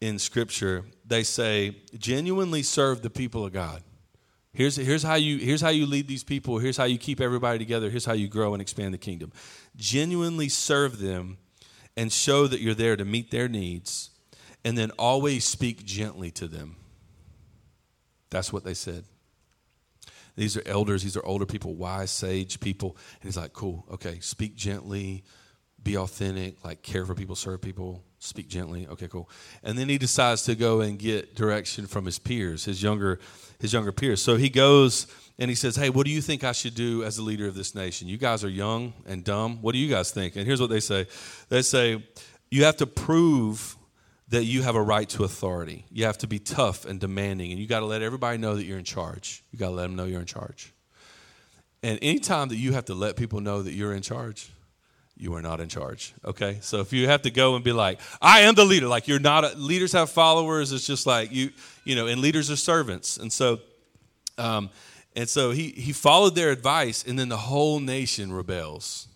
[0.00, 0.84] in Scripture.
[1.04, 3.82] They say, genuinely serve the people of God.
[4.52, 6.58] Here's, here's, how you, here's how you lead these people.
[6.58, 7.90] Here's how you keep everybody together.
[7.90, 9.32] Here's how you grow and expand the kingdom.
[9.74, 11.38] Genuinely serve them
[11.96, 14.10] and show that you're there to meet their needs
[14.64, 16.76] and then always speak gently to them.
[18.30, 19.04] That's what they said.
[20.36, 22.96] These are elders, these are older people, wise, sage people.
[23.20, 25.24] And he's like, cool, okay, speak gently,
[25.82, 28.86] be authentic, like care for people, serve people, speak gently.
[28.86, 29.28] Okay, cool.
[29.62, 33.18] And then he decides to go and get direction from his peers, his younger,
[33.58, 34.22] his younger peers.
[34.22, 35.06] So he goes
[35.38, 37.54] and he says, Hey, what do you think I should do as a leader of
[37.54, 38.08] this nation?
[38.08, 39.62] You guys are young and dumb.
[39.62, 40.36] What do you guys think?
[40.36, 41.06] And here's what they say
[41.48, 42.04] they say,
[42.50, 43.76] You have to prove
[44.30, 45.84] that you have a right to authority.
[45.90, 48.64] You have to be tough and demanding, and you got to let everybody know that
[48.64, 49.42] you're in charge.
[49.50, 50.72] You got to let them know you're in charge.
[51.82, 54.50] And anytime that you have to let people know that you're in charge,
[55.16, 56.14] you are not in charge.
[56.24, 56.58] Okay?
[56.60, 59.18] So if you have to go and be like, I am the leader, like you're
[59.18, 60.72] not, a, leaders have followers.
[60.72, 61.50] It's just like you,
[61.84, 63.16] you know, and leaders are servants.
[63.16, 63.60] And so,
[64.36, 64.70] um,
[65.16, 69.08] and so he, he followed their advice, and then the whole nation rebels.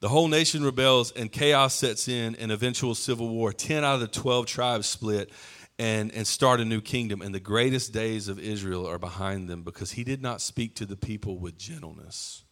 [0.00, 3.52] The whole nation rebels and chaos sets in, an eventual civil war.
[3.52, 5.30] 10 out of the 12 tribes split
[5.78, 7.22] and, and start a new kingdom.
[7.22, 10.86] And the greatest days of Israel are behind them because he did not speak to
[10.86, 12.44] the people with gentleness.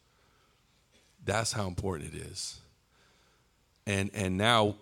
[1.24, 2.60] That's how important it is.
[3.86, 4.76] And, and now,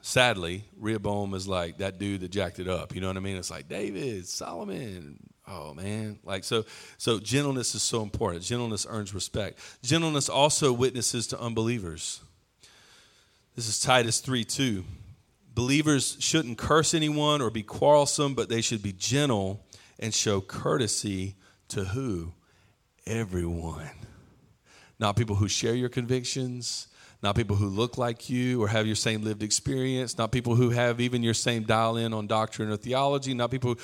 [0.00, 2.94] sadly, Rehoboam is like that dude that jacked it up.
[2.94, 3.36] You know what I mean?
[3.36, 6.18] It's like David, Solomon, oh man.
[6.24, 6.64] Like so
[6.98, 8.42] so gentleness is so important.
[8.44, 9.58] Gentleness earns respect.
[9.82, 12.20] Gentleness also witnesses to unbelievers.
[13.54, 14.84] This is titus 3 2
[15.54, 19.64] believers shouldn't curse anyone or be quarrelsome but they should be gentle
[19.98, 21.36] and show courtesy
[21.68, 22.32] to who?
[23.06, 23.90] Everyone.
[24.98, 26.88] Not people who share your convictions
[27.22, 30.70] not people who look like you or have your same lived experience, not people who
[30.70, 33.76] have even your same dial in on doctrine or theology, not people,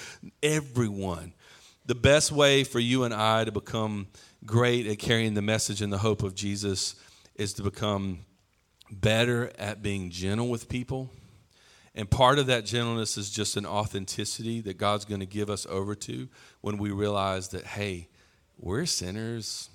[0.43, 1.33] everyone.
[1.85, 4.07] The best way for you and I to become
[4.45, 6.95] great at carrying the message and the hope of Jesus
[7.35, 8.21] is to become
[8.91, 11.11] better at being gentle with people.
[11.95, 15.67] And part of that gentleness is just an authenticity that God's going to give us
[15.67, 16.29] over to
[16.61, 18.09] when we realize that, hey,
[18.59, 19.69] we're sinners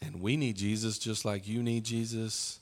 [0.00, 2.60] and we need Jesus just like you need Jesus.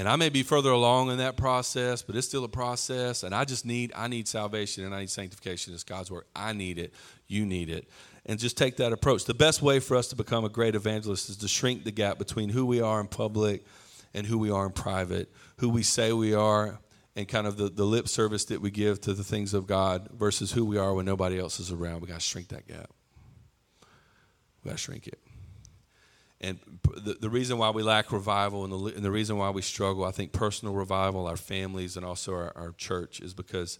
[0.00, 3.22] And I may be further along in that process, but it's still a process.
[3.22, 5.74] And I just need, I need salvation and I need sanctification.
[5.74, 6.26] It's God's work.
[6.34, 6.94] I need it.
[7.26, 7.86] You need it.
[8.24, 9.26] And just take that approach.
[9.26, 12.16] The best way for us to become a great evangelist is to shrink the gap
[12.16, 13.62] between who we are in public
[14.14, 16.78] and who we are in private, who we say we are,
[17.14, 20.08] and kind of the, the lip service that we give to the things of God
[20.14, 22.00] versus who we are when nobody else is around.
[22.00, 22.88] We got to shrink that gap.
[24.64, 25.18] We got to shrink it.
[26.40, 26.58] And
[26.96, 30.04] the, the reason why we lack revival and the, and the reason why we struggle,
[30.04, 33.78] I think personal revival, our families, and also our, our church, is because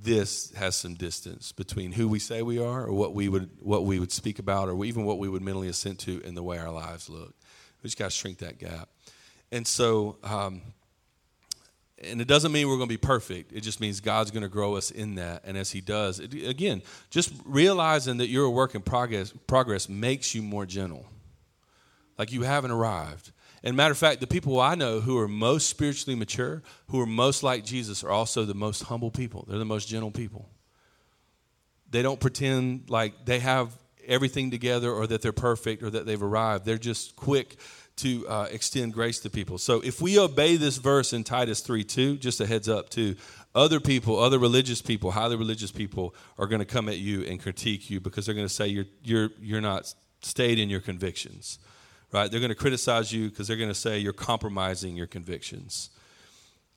[0.00, 3.84] this has some distance between who we say we are or what we would, what
[3.84, 6.58] we would speak about or even what we would mentally assent to in the way
[6.58, 7.34] our lives look.
[7.82, 8.88] We just got to shrink that gap.
[9.50, 10.62] And so, um,
[12.02, 13.52] and it doesn't mean we're going to be perfect.
[13.52, 15.42] It just means God's going to grow us in that.
[15.44, 19.88] And as He does, it, again, just realizing that you're a work in progress, progress
[19.88, 21.06] makes you more gentle.
[22.18, 23.32] Like you haven't arrived.
[23.64, 27.06] And matter of fact, the people I know who are most spiritually mature, who are
[27.06, 29.44] most like Jesus, are also the most humble people.
[29.48, 30.48] They're the most gentle people.
[31.90, 36.22] They don't pretend like they have everything together or that they're perfect or that they've
[36.22, 36.64] arrived.
[36.64, 37.56] They're just quick
[37.96, 39.58] to uh, extend grace to people.
[39.58, 43.16] So if we obey this verse in Titus 3 2, just a heads up too,
[43.54, 47.40] other people, other religious people, highly religious people are going to come at you and
[47.40, 51.58] critique you because they're going to say you're, you're, you're not stayed in your convictions,
[52.12, 52.30] right?
[52.30, 55.90] They're going to criticize you because they're going to say you're compromising your convictions.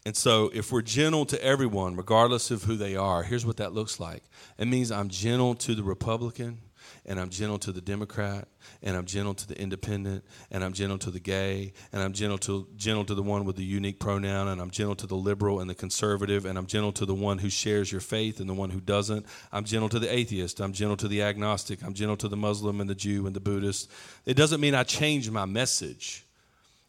[0.06, 3.74] And so, if we're gentle to everyone, regardless of who they are, here's what that
[3.74, 4.24] looks like.
[4.58, 6.60] It means I'm gentle to the Republican,
[7.06, 8.48] and I'm gentle to the Democrat,
[8.82, 12.38] and I'm gentle to the independent, and I'm gentle to the gay, and I'm gentle
[12.40, 15.60] to gentle to the one with the unique pronoun, and I'm gentle to the liberal
[15.60, 18.54] and the conservative, and I'm gentle to the one who shares your faith and the
[18.54, 19.26] one who doesn't.
[19.52, 22.82] I'm gentle to the atheist, I'm gentle to the agnostic, I'm gentle to the Muslim
[22.82, 23.90] and the Jew and the Buddhist.
[24.26, 26.26] It doesn't mean I change my message.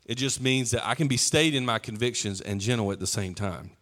[0.07, 3.07] It just means that I can be stayed in my convictions and gentle at the
[3.07, 3.73] same time.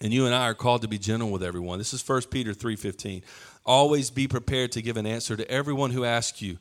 [0.00, 1.78] And you and I are called to be gentle with everyone.
[1.78, 3.22] This is 1 Peter 3:15.
[3.64, 6.58] Always be prepared to give an answer to everyone who asks you,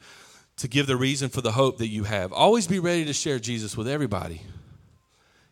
[0.58, 2.32] to give the reason for the hope that you have.
[2.32, 4.42] Always be ready to share Jesus with everybody.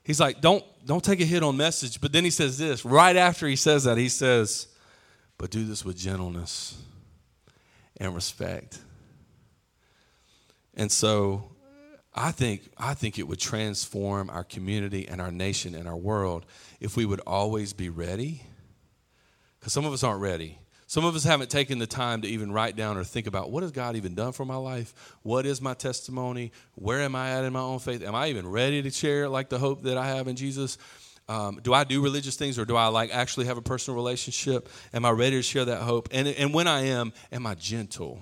[0.03, 2.01] He's like, don't, don't take a hit on message.
[2.01, 4.67] But then he says this right after he says that, he says,
[5.37, 6.79] but do this with gentleness
[7.97, 8.79] and respect.
[10.75, 11.51] And so
[12.13, 16.45] I think, I think it would transform our community and our nation and our world
[16.79, 18.43] if we would always be ready.
[19.59, 20.59] Because some of us aren't ready.
[20.91, 23.63] Some of us haven't taken the time to even write down or think about what
[23.63, 24.93] has God even done for my life?
[25.21, 26.51] What is my testimony?
[26.75, 28.03] Where am I at in my own faith?
[28.03, 30.77] Am I even ready to share like the hope that I have in Jesus?
[31.29, 34.67] Um, do I do religious things or do I like actually have a personal relationship?
[34.93, 36.09] Am I ready to share that hope?
[36.11, 38.19] And, and when I am, am I gentle?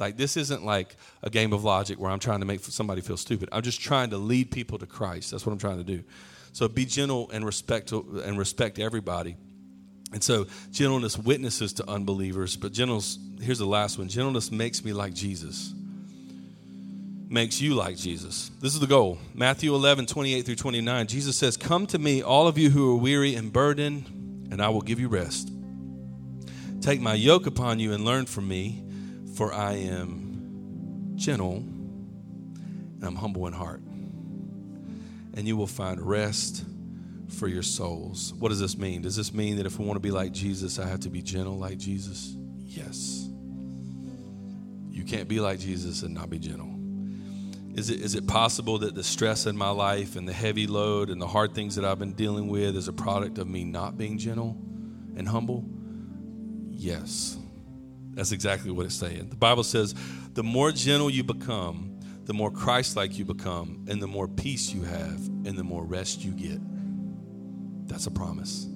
[0.00, 3.16] Like this isn't like a game of logic where I'm trying to make somebody feel
[3.16, 3.48] stupid.
[3.52, 5.30] I'm just trying to lead people to Christ.
[5.30, 6.02] That's what I'm trying to do.
[6.50, 9.36] So be gentle and respect and respect everybody.
[10.12, 14.92] And so gentleness witnesses to unbelievers, but gentleness, here's the last one gentleness makes me
[14.92, 15.72] like Jesus.
[17.28, 18.50] Makes you like Jesus.
[18.60, 19.18] This is the goal.
[19.32, 21.06] Matthew 11, 28 through 29.
[21.06, 24.68] Jesus says, Come to me, all of you who are weary and burdened, and I
[24.68, 25.50] will give you rest.
[26.82, 28.84] Take my yoke upon you and learn from me,
[29.34, 31.64] for I am gentle
[33.02, 33.80] and I'm humble in heart.
[35.34, 36.64] And you will find rest
[37.32, 38.34] for your souls.
[38.38, 39.02] What does this mean?
[39.02, 41.22] Does this mean that if we want to be like Jesus, I have to be
[41.22, 42.34] gentle like Jesus?
[42.58, 43.28] Yes.
[44.90, 46.68] You can't be like Jesus and not be gentle.
[47.74, 51.08] Is it, is it possible that the stress in my life and the heavy load
[51.08, 53.96] and the hard things that I've been dealing with is a product of me not
[53.96, 54.58] being gentle
[55.16, 55.64] and humble?
[56.70, 57.38] Yes.
[58.14, 59.30] That's exactly what it's saying.
[59.30, 59.94] The Bible says
[60.34, 64.72] the more gentle you become, the more Christ like you become, and the more peace
[64.72, 66.60] you have, and the more rest you get.
[67.86, 68.66] That's a promise.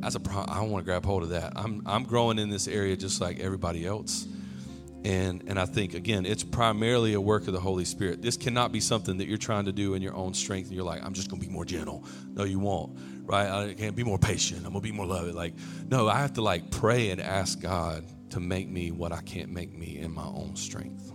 [0.00, 1.54] That's a pro- I want to grab hold of that.
[1.56, 4.26] I'm I'm growing in this area just like everybody else.
[5.04, 8.20] And and I think again, it's primarily a work of the Holy Spirit.
[8.20, 10.84] This cannot be something that you're trying to do in your own strength and you're
[10.84, 12.04] like, I'm just going to be more gentle.
[12.28, 12.98] No, you won't.
[13.22, 13.48] Right?
[13.48, 14.66] I can't be more patient.
[14.66, 15.34] I'm going to be more loving.
[15.34, 15.54] Like,
[15.88, 19.50] no, I have to like pray and ask God to make me what I can't
[19.50, 21.12] make me in my own strength.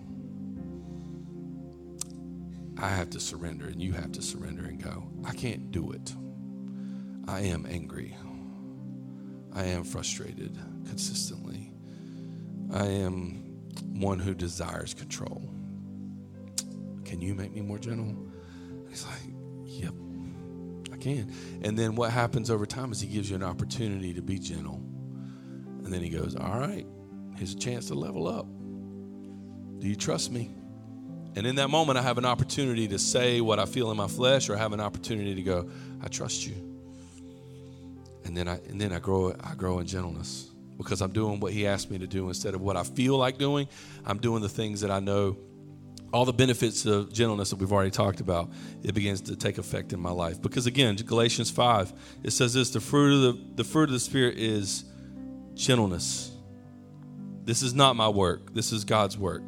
[2.82, 6.14] I have to surrender and you have to surrender and go, I can't do it.
[7.30, 8.16] I am angry.
[9.54, 10.58] I am frustrated
[10.88, 11.72] consistently.
[12.74, 13.62] I am
[14.00, 15.48] one who desires control.
[17.06, 18.18] Can you make me more gentle?
[18.90, 19.94] He's like, Yep,
[20.92, 21.32] I can.
[21.62, 24.82] And then what happens over time is he gives you an opportunity to be gentle.
[25.84, 26.88] And then he goes, All right,
[27.36, 28.48] here's a chance to level up.
[29.78, 30.50] Do you trust me?
[31.36, 34.08] And in that moment, I have an opportunity to say what I feel in my
[34.08, 35.70] flesh, or I have an opportunity to go,
[36.02, 36.69] I trust you.
[38.30, 41.52] And then I and then I grow I grow in gentleness because I'm doing what
[41.52, 43.68] he asked me to do instead of what I feel like doing.
[44.06, 45.36] I'm doing the things that I know
[46.14, 48.52] all the benefits of gentleness that we've already talked about,
[48.84, 50.40] it begins to take effect in my life.
[50.40, 51.92] Because again, Galatians 5,
[52.24, 54.86] it says this the fruit of the, the fruit of the Spirit is
[55.56, 56.32] gentleness.
[57.46, 59.42] This is not my work, this is God's work.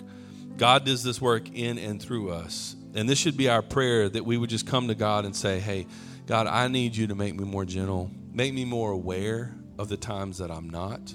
[0.57, 2.75] God does this work in and through us.
[2.95, 5.59] And this should be our prayer that we would just come to God and say,
[5.59, 5.85] Hey,
[6.25, 9.97] God, I need you to make me more gentle, make me more aware of the
[9.97, 11.13] times that I'm not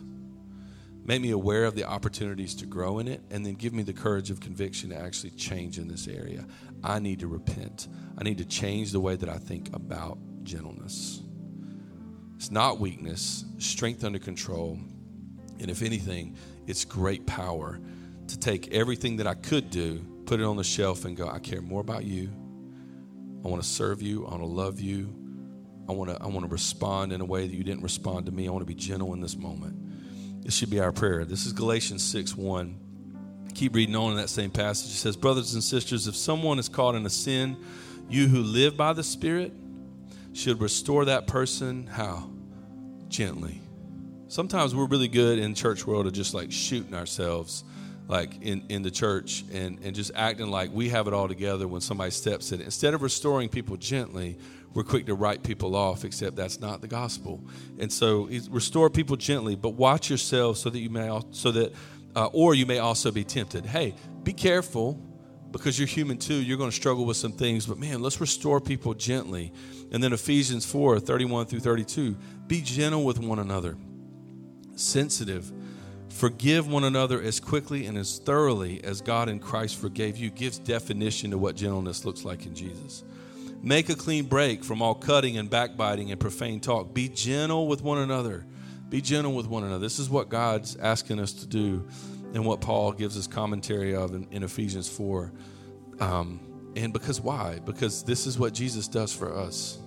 [1.06, 3.92] Make me aware of the opportunities to grow in it, and then give me the
[3.92, 6.44] courage of conviction to actually change in this area.
[6.82, 7.86] I need to repent.
[8.18, 11.22] I need to change the way that I think about gentleness.
[12.34, 14.80] It's not weakness, strength under control.
[15.60, 16.36] And if anything,
[16.66, 17.78] it's great power
[18.26, 21.38] to take everything that I could do, put it on the shelf, and go, I
[21.38, 22.30] care more about you.
[23.44, 24.26] I want to serve you.
[24.26, 25.14] I want to love you.
[25.88, 28.32] I want to, I want to respond in a way that you didn't respond to
[28.32, 28.48] me.
[28.48, 30.42] I want to be gentle in this moment.
[30.42, 31.24] This should be our prayer.
[31.24, 32.80] This is Galatians 6 1.
[33.54, 34.90] Keep reading on in that same passage.
[34.90, 37.56] It says, Brothers and sisters, if someone is caught in a sin,
[38.08, 39.52] you who live by the Spirit
[40.32, 42.30] should restore that person how?
[43.08, 43.60] Gently.
[44.28, 47.64] Sometimes we're really good in church world of just like shooting ourselves
[48.08, 51.66] like in, in the church and, and just acting like we have it all together
[51.66, 52.60] when somebody steps in.
[52.60, 54.38] Instead of restoring people gently,
[54.74, 57.42] we're quick to write people off, except that's not the gospel.
[57.78, 61.72] And so restore people gently, but watch yourself so that you may, so that,
[62.14, 63.64] uh, or you may also be tempted.
[63.64, 65.00] Hey, be careful
[65.50, 66.34] because you're human too.
[66.34, 69.52] You're going to struggle with some things, but man, let's restore people gently.
[69.92, 73.76] And then Ephesians 4 31 through 32 be gentle with one another,
[74.74, 75.52] sensitive.
[76.08, 80.30] Forgive one another as quickly and as thoroughly as God in Christ forgave you.
[80.30, 83.04] Gives definition to what gentleness looks like in Jesus.
[83.62, 86.94] Make a clean break from all cutting and backbiting and profane talk.
[86.94, 88.46] Be gentle with one another.
[88.88, 89.80] Be gentle with one another.
[89.80, 91.86] This is what God's asking us to do
[92.34, 95.32] and what Paul gives us commentary of in, in Ephesians 4.
[96.00, 96.40] Um,
[96.76, 97.58] and because why?
[97.64, 99.78] Because this is what Jesus does for us.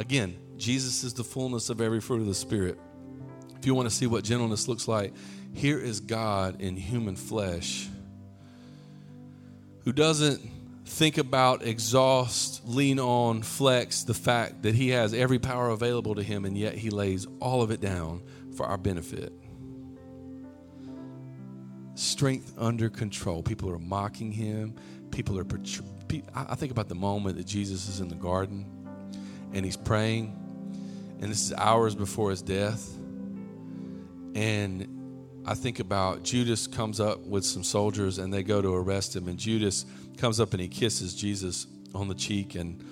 [0.00, 2.78] Again, Jesus is the fullness of every fruit of the Spirit.
[3.56, 5.14] If you want to see what gentleness looks like,
[5.54, 7.88] here is God in human flesh
[9.84, 10.40] who doesn't
[10.84, 16.22] think about, exhaust, lean on, flex the fact that He has every power available to
[16.22, 18.22] Him, and yet He lays all of it down
[18.56, 19.32] for our benefit.
[21.94, 23.42] Strength under control.
[23.42, 24.74] People are mocking Him.
[25.10, 25.46] People are.
[26.34, 28.66] I think about the moment that Jesus is in the garden
[29.52, 30.36] and He's praying,
[31.20, 32.98] and this is hours before His death.
[34.34, 39.14] And I think about Judas comes up with some soldiers and they go to arrest
[39.14, 39.84] him, and Judas
[40.16, 42.82] comes up and he kisses Jesus on the cheek, and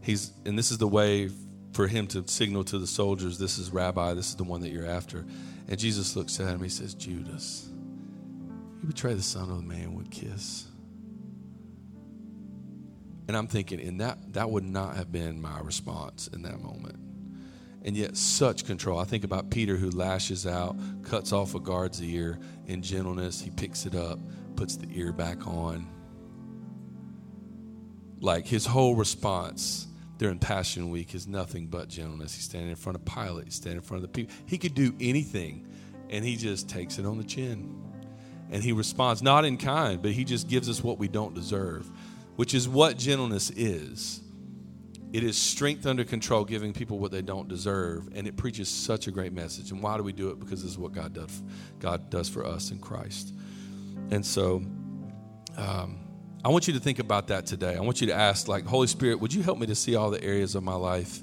[0.00, 1.30] he's and this is the way
[1.72, 4.14] for him to signal to the soldiers, "This is Rabbi.
[4.14, 5.24] This is the one that you're after."
[5.68, 6.62] And Jesus looks at him.
[6.62, 7.68] He says, "Judas,
[8.80, 10.66] you betray the Son of the Man with kiss."
[13.28, 16.98] And I'm thinking, and that that would not have been my response in that moment
[17.84, 18.98] and yet such control.
[18.98, 23.40] I think about Peter who lashes out, cuts off a guard's ear in gentleness.
[23.40, 24.18] He picks it up,
[24.56, 25.86] puts the ear back on.
[28.22, 32.32] Like his whole response during Passion Week is nothing but gentleness.
[32.36, 34.32] He's standing in front of Pilate, he's standing in front of the people.
[34.46, 35.66] He could do anything,
[36.08, 37.82] and he just takes it on the chin.
[38.52, 41.90] And he responds, not in kind, but he just gives us what we don't deserve,
[42.36, 44.20] which is what gentleness is.
[45.12, 49.08] It is strength under control, giving people what they don't deserve, and it preaches such
[49.08, 49.72] a great message.
[49.72, 50.38] And why do we do it?
[50.38, 51.42] Because this is what God does.
[51.80, 53.34] God does for us in Christ.
[54.12, 54.62] And so,
[55.56, 55.98] um,
[56.44, 57.76] I want you to think about that today.
[57.76, 60.10] I want you to ask, like, Holy Spirit, would you help me to see all
[60.10, 61.20] the areas of my life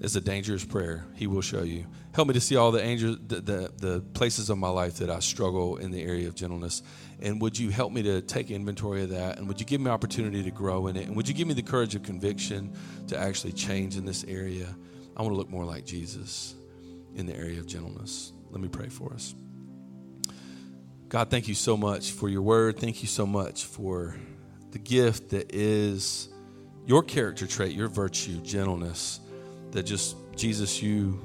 [0.00, 1.04] as a dangerous prayer?
[1.14, 1.86] He will show you.
[2.12, 5.10] Help me to see all the, angels, the, the, the places of my life that
[5.10, 6.82] I struggle in the area of gentleness.
[7.20, 9.38] And would you help me to take inventory of that?
[9.38, 11.06] And would you give me opportunity to grow in it?
[11.06, 14.66] And would you give me the courage of conviction to actually change in this area?
[15.16, 16.56] I want to look more like Jesus
[17.14, 18.32] in the area of gentleness.
[18.50, 19.36] Let me pray for us.
[21.08, 22.78] God, thank you so much for your word.
[22.78, 24.16] Thank you so much for
[24.70, 26.28] the gift that is
[26.86, 29.20] your character trait, your virtue, gentleness,
[29.72, 31.20] that just, Jesus, you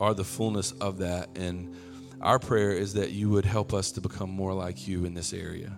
[0.00, 1.30] are the fullness of that.
[1.36, 1.74] And
[2.20, 5.32] our prayer is that you would help us to become more like you in this
[5.32, 5.76] area.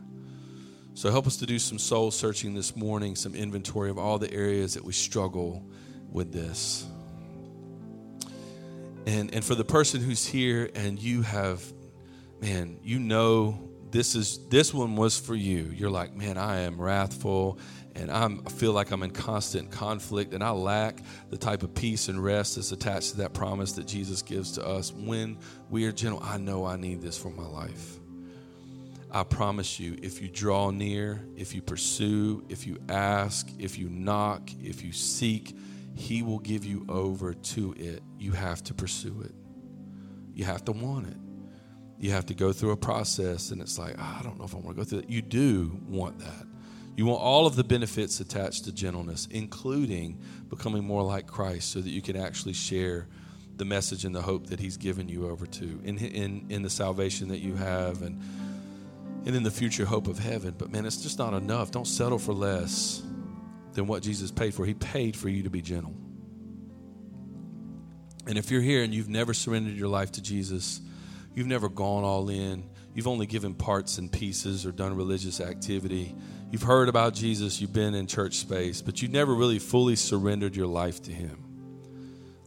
[0.94, 4.32] So help us to do some soul searching this morning, some inventory of all the
[4.32, 5.66] areas that we struggle
[6.10, 6.86] with this.
[9.06, 11.62] And and for the person who's here and you have
[12.40, 13.58] man, you know
[13.94, 15.72] this is this one was for you.
[15.72, 17.60] You're like, "Man, I am wrathful
[17.94, 20.98] and I'm, I feel like I'm in constant conflict and I lack
[21.30, 24.66] the type of peace and rest that's attached to that promise that Jesus gives to
[24.66, 25.38] us when
[25.70, 26.20] we are gentle.
[26.20, 28.00] I know I need this for my life.
[29.12, 33.88] I promise you, if you draw near, if you pursue, if you ask, if you
[33.88, 35.56] knock, if you seek,
[35.94, 38.02] He will give you over to it.
[38.18, 39.34] You have to pursue it,
[40.34, 41.23] you have to want it.
[41.98, 44.54] You have to go through a process, and it's like, oh, I don't know if
[44.54, 45.10] I want to go through that.
[45.10, 46.46] You do want that.
[46.96, 51.80] You want all of the benefits attached to gentleness, including becoming more like Christ, so
[51.80, 53.08] that you can actually share
[53.56, 56.70] the message and the hope that He's given you over to in, in, in the
[56.70, 58.20] salvation that you have and
[59.26, 60.54] and in the future hope of heaven.
[60.56, 61.70] But man, it's just not enough.
[61.70, 63.02] Don't settle for less
[63.72, 64.66] than what Jesus paid for.
[64.66, 65.94] He paid for you to be gentle.
[68.26, 70.80] And if you're here and you've never surrendered your life to Jesus,
[71.34, 76.14] you've never gone all in, you've only given parts and pieces or done religious activity,
[76.50, 80.56] you've heard about Jesus, you've been in church space, but you've never really fully surrendered
[80.56, 81.43] your life to Him.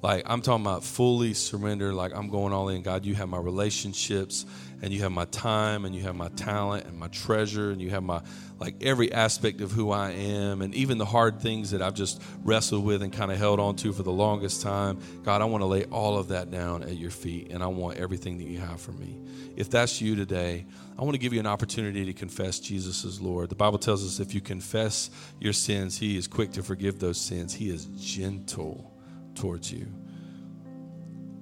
[0.07, 2.81] Like, I'm talking about fully surrender, like, I'm going all in.
[2.81, 4.45] God, you have my relationships,
[4.81, 7.89] and you have my time, and you have my talent, and my treasure, and you
[7.89, 8.21] have my,
[8.57, 12.21] like, every aspect of who I am, and even the hard things that I've just
[12.45, 14.97] wrestled with and kind of held on to for the longest time.
[15.25, 17.97] God, I want to lay all of that down at your feet, and I want
[17.97, 19.17] everything that you have for me.
[19.57, 20.65] If that's you today,
[20.97, 23.49] I want to give you an opportunity to confess Jesus as Lord.
[23.49, 25.09] The Bible tells us if you confess
[25.41, 28.93] your sins, He is quick to forgive those sins, He is gentle
[29.37, 29.87] towards you.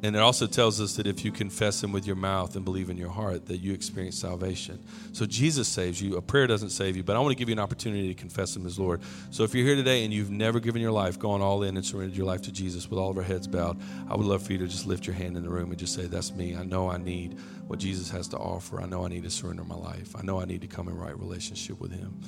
[0.06, 2.91] And it also tells us that if you confess him with your mouth and believe
[2.91, 4.84] in your heart, that you experience salvation.
[5.14, 6.18] So Jesus saves you.
[6.18, 8.56] A prayer doesn't save you, but I want to give you an opportunity to confess
[8.56, 9.02] him as Lord.
[9.32, 11.84] So if you're here today and you've never given your life, gone all in and
[11.84, 14.52] surrendered your life to Jesus with all of our heads bowed, I would love for
[14.52, 16.56] you to just lift your hand in the room and just say, That's me.
[16.56, 18.80] I know I need what Jesus has to offer.
[18.80, 20.16] I know I need to surrender my life.
[20.16, 22.22] I know I need to come in right relationship with him.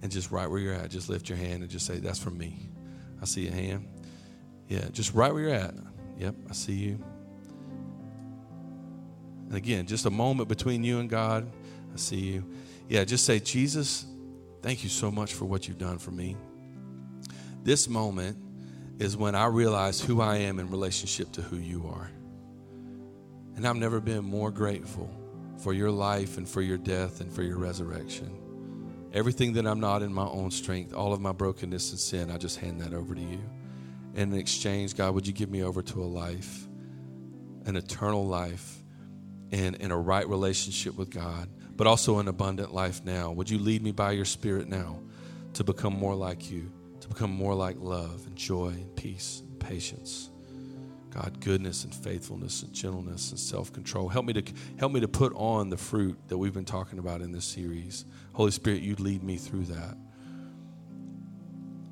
[0.00, 2.30] And just right where you're at, just lift your hand and just say, That's for
[2.30, 2.70] me.
[3.20, 3.86] I see a hand.
[4.70, 5.74] Yeah, just right where you're at.
[6.18, 6.98] Yep, I see you.
[9.48, 11.50] And again, just a moment between you and God.
[11.92, 12.46] I see you.
[12.88, 14.06] Yeah, just say, Jesus,
[14.62, 16.36] thank you so much for what you've done for me.
[17.64, 18.38] This moment
[19.00, 22.08] is when I realize who I am in relationship to who you are.
[23.56, 25.10] And I've never been more grateful
[25.58, 28.38] for your life and for your death and for your resurrection.
[29.12, 32.38] Everything that I'm not in my own strength, all of my brokenness and sin, I
[32.38, 33.40] just hand that over to you.
[34.14, 36.66] And in exchange, God, would you give me over to a life,
[37.66, 38.82] an eternal life,
[39.52, 43.32] and in a right relationship with God, but also an abundant life now?
[43.32, 45.00] Would you lead me by your Spirit now
[45.54, 49.58] to become more like you, to become more like love and joy and peace and
[49.60, 50.30] patience?
[51.10, 54.08] God, goodness and faithfulness and gentleness and self-control.
[54.08, 54.44] Help me to
[54.78, 58.04] help me to put on the fruit that we've been talking about in this series.
[58.32, 59.96] Holy Spirit, you lead me through that.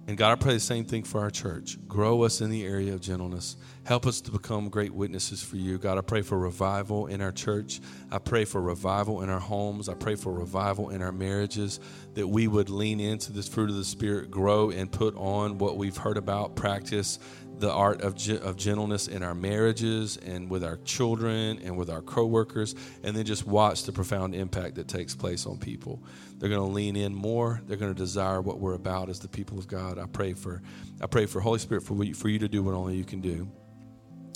[0.08, 1.76] And God, I pray the same thing for our church.
[1.86, 3.58] Grow us in the area of gentleness.
[3.84, 5.76] Help us to become great witnesses for you.
[5.76, 7.82] God, I pray for revival in our church.
[8.10, 9.86] I pray for revival in our homes.
[9.86, 11.78] I pray for revival in our marriages,
[12.14, 15.76] that we would lean into this fruit of the Spirit, grow and put on what
[15.76, 17.18] we've heard about, practice
[17.58, 22.02] the art of, of gentleness in our marriages and with our children and with our
[22.02, 26.02] coworkers, and then just watch the profound impact that takes place on people.
[26.38, 27.60] They're going to lean in more.
[27.66, 29.98] They're going to desire what we're about as the people of God.
[29.98, 30.62] I pray for,
[31.00, 33.20] I pray for Holy Spirit for you, for you to do what only you can
[33.20, 33.50] do,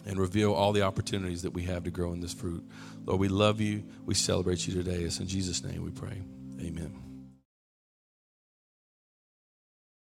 [0.04, 2.68] and reveal all the opportunities that we have to grow in this fruit.
[3.04, 3.84] Lord, we love you.
[4.04, 5.02] We celebrate you today.
[5.02, 6.22] It's in Jesus' name we pray.
[6.60, 7.11] Amen.